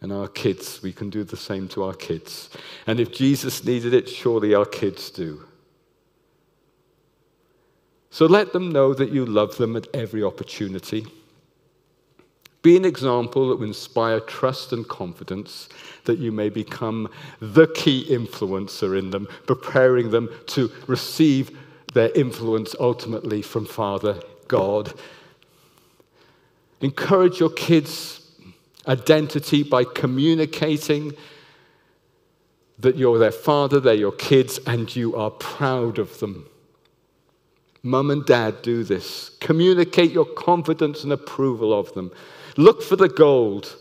and 0.00 0.12
our 0.12 0.28
kids, 0.28 0.82
we 0.82 0.92
can 0.92 1.10
do 1.10 1.24
the 1.24 1.36
same 1.36 1.68
to 1.68 1.82
our 1.82 1.94
kids. 1.94 2.50
And 2.86 3.00
if 3.00 3.12
Jesus 3.12 3.64
needed 3.64 3.94
it, 3.94 4.08
surely 4.08 4.54
our 4.54 4.66
kids 4.66 5.10
do. 5.10 5.42
So 8.10 8.26
let 8.26 8.52
them 8.52 8.70
know 8.70 8.94
that 8.94 9.10
you 9.10 9.26
love 9.26 9.56
them 9.56 9.76
at 9.76 9.88
every 9.94 10.22
opportunity. 10.22 11.06
Be 12.62 12.76
an 12.76 12.84
example 12.84 13.48
that 13.48 13.56
will 13.56 13.66
inspire 13.66 14.20
trust 14.20 14.72
and 14.72 14.86
confidence 14.86 15.68
that 16.04 16.18
you 16.18 16.32
may 16.32 16.48
become 16.48 17.08
the 17.40 17.66
key 17.68 18.06
influencer 18.08 18.98
in 18.98 19.10
them, 19.10 19.28
preparing 19.46 20.10
them 20.10 20.28
to 20.48 20.70
receive 20.86 21.56
their 21.96 22.12
influence 22.12 22.74
ultimately 22.78 23.40
from 23.40 23.64
Father 23.64 24.20
God. 24.48 24.92
Encourage 26.82 27.40
your 27.40 27.48
kids 27.48 28.20
identity 28.86 29.62
by 29.62 29.82
communicating 29.82 31.14
that 32.78 32.96
you're 32.96 33.18
their 33.18 33.32
father, 33.32 33.80
they're 33.80 33.94
your 33.94 34.12
kids, 34.12 34.60
and 34.66 34.94
you 34.94 35.16
are 35.16 35.30
proud 35.30 35.98
of 35.98 36.20
them. 36.20 36.46
Mum 37.82 38.10
and 38.10 38.26
dad 38.26 38.60
do 38.60 38.84
this. 38.84 39.30
Communicate 39.40 40.12
your 40.12 40.26
confidence 40.26 41.02
and 41.02 41.14
approval 41.14 41.72
of 41.72 41.94
them. 41.94 42.12
Look 42.58 42.82
for 42.82 42.96
the 42.96 43.08
gold. 43.08 43.74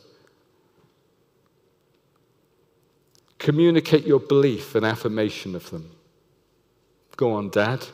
Communicate 3.40 4.08
your 4.08 4.22
belief 4.22 4.74
and 4.74 4.86
affirmation 4.86 5.54
of 5.54 5.70
them. 5.70 5.92
Go 7.18 7.34
on, 7.34 7.50
dad. 7.50 7.86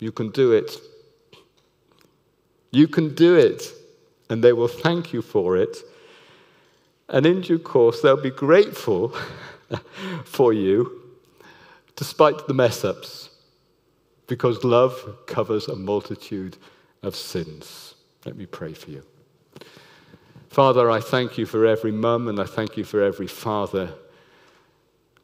You 0.00 0.10
can 0.10 0.30
do 0.30 0.52
it. 0.52 0.76
You 2.72 2.88
can 2.88 3.14
do 3.14 3.36
it, 3.36 3.72
and 4.28 4.42
they 4.42 4.52
will 4.52 4.68
thank 4.68 5.12
you 5.12 5.22
for 5.22 5.56
it. 5.56 5.76
And 7.08 7.26
in 7.26 7.42
due 7.42 7.58
course, 7.58 8.00
they'll 8.00 8.20
be 8.20 8.30
grateful 8.30 9.14
for 10.24 10.52
you, 10.52 11.02
despite 11.96 12.46
the 12.46 12.54
mess 12.54 12.84
ups, 12.84 13.30
because 14.26 14.64
love 14.64 15.16
covers 15.26 15.68
a 15.68 15.76
multitude 15.76 16.56
of 17.02 17.14
sins. 17.14 17.94
Let 18.24 18.36
me 18.36 18.46
pray 18.46 18.72
for 18.72 18.90
you. 18.90 19.02
Father, 20.48 20.90
I 20.90 21.00
thank 21.00 21.38
you 21.38 21.46
for 21.46 21.66
every 21.66 21.92
mum 21.92 22.28
and 22.28 22.40
I 22.40 22.44
thank 22.44 22.76
you 22.76 22.84
for 22.84 23.02
every 23.02 23.28
father. 23.28 23.94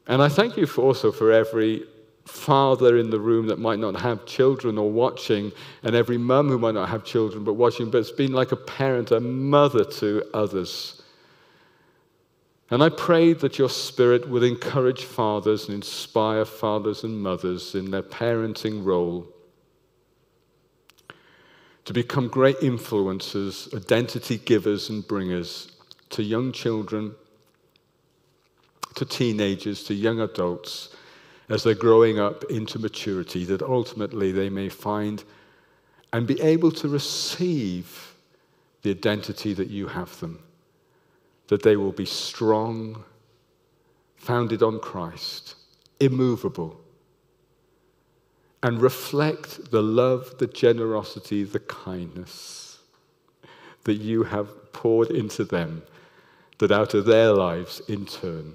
And 0.06 0.22
I 0.22 0.28
thank 0.28 0.56
you 0.56 0.66
for 0.66 0.82
also 0.82 1.10
for 1.10 1.32
every 1.32 1.84
father 2.26 2.98
in 2.98 3.10
the 3.10 3.20
room 3.20 3.46
that 3.46 3.58
might 3.58 3.78
not 3.78 4.00
have 4.00 4.26
children 4.26 4.78
or 4.78 4.90
watching, 4.90 5.52
and 5.82 5.94
every 5.94 6.18
mum 6.18 6.48
who 6.48 6.58
might 6.58 6.74
not 6.74 6.88
have 6.88 7.04
children 7.04 7.44
but 7.44 7.54
watching, 7.54 7.90
but 7.90 7.98
it's 7.98 8.10
been 8.10 8.32
like 8.32 8.52
a 8.52 8.56
parent, 8.56 9.10
a 9.10 9.20
mother 9.20 9.84
to 9.84 10.22
others. 10.34 11.02
And 12.68 12.82
I 12.82 12.88
pray 12.88 13.32
that 13.32 13.58
your 13.58 13.70
spirit 13.70 14.28
would 14.28 14.42
encourage 14.42 15.04
fathers 15.04 15.66
and 15.66 15.74
inspire 15.74 16.44
fathers 16.44 17.04
and 17.04 17.22
mothers 17.22 17.76
in 17.76 17.92
their 17.92 18.02
parenting 18.02 18.84
role 18.84 19.28
to 21.84 21.92
become 21.92 22.26
great 22.26 22.58
influencers, 22.58 23.72
identity 23.72 24.38
givers 24.38 24.90
and 24.90 25.06
bringers 25.06 25.70
to 26.10 26.24
young 26.24 26.50
children, 26.50 27.14
to 28.96 29.04
teenagers, 29.04 29.84
to 29.84 29.94
young 29.94 30.18
adults 30.18 30.88
as 31.48 31.62
they're 31.62 31.74
growing 31.74 32.18
up 32.18 32.44
into 32.44 32.78
maturity, 32.78 33.44
that 33.44 33.62
ultimately 33.62 34.32
they 34.32 34.48
may 34.48 34.68
find 34.68 35.22
and 36.12 36.26
be 36.26 36.40
able 36.40 36.72
to 36.72 36.88
receive 36.88 38.14
the 38.82 38.90
identity 38.90 39.52
that 39.52 39.68
you 39.68 39.86
have 39.86 40.18
them, 40.20 40.40
that 41.48 41.62
they 41.62 41.76
will 41.76 41.92
be 41.92 42.06
strong, 42.06 43.04
founded 44.16 44.62
on 44.62 44.80
Christ, 44.80 45.54
immovable 46.00 46.80
and 48.62 48.80
reflect 48.80 49.70
the 49.70 49.82
love, 49.82 50.38
the 50.38 50.46
generosity, 50.48 51.44
the 51.44 51.60
kindness 51.60 52.78
that 53.84 53.94
you 53.94 54.24
have 54.24 54.72
poured 54.72 55.10
into 55.10 55.44
them, 55.44 55.82
that 56.58 56.72
out 56.72 56.92
of 56.94 57.04
their 57.04 57.32
lives, 57.32 57.80
in 57.88 58.04
turn, 58.04 58.54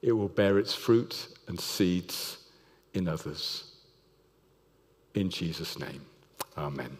it 0.00 0.12
will 0.12 0.28
bear 0.28 0.58
its 0.58 0.74
fruit 0.74 1.28
and 1.48 1.60
seeds 1.60 2.38
in 2.94 3.08
others. 3.08 3.64
In 5.14 5.28
Jesus' 5.30 5.78
name, 5.78 6.02
amen. 6.56 6.96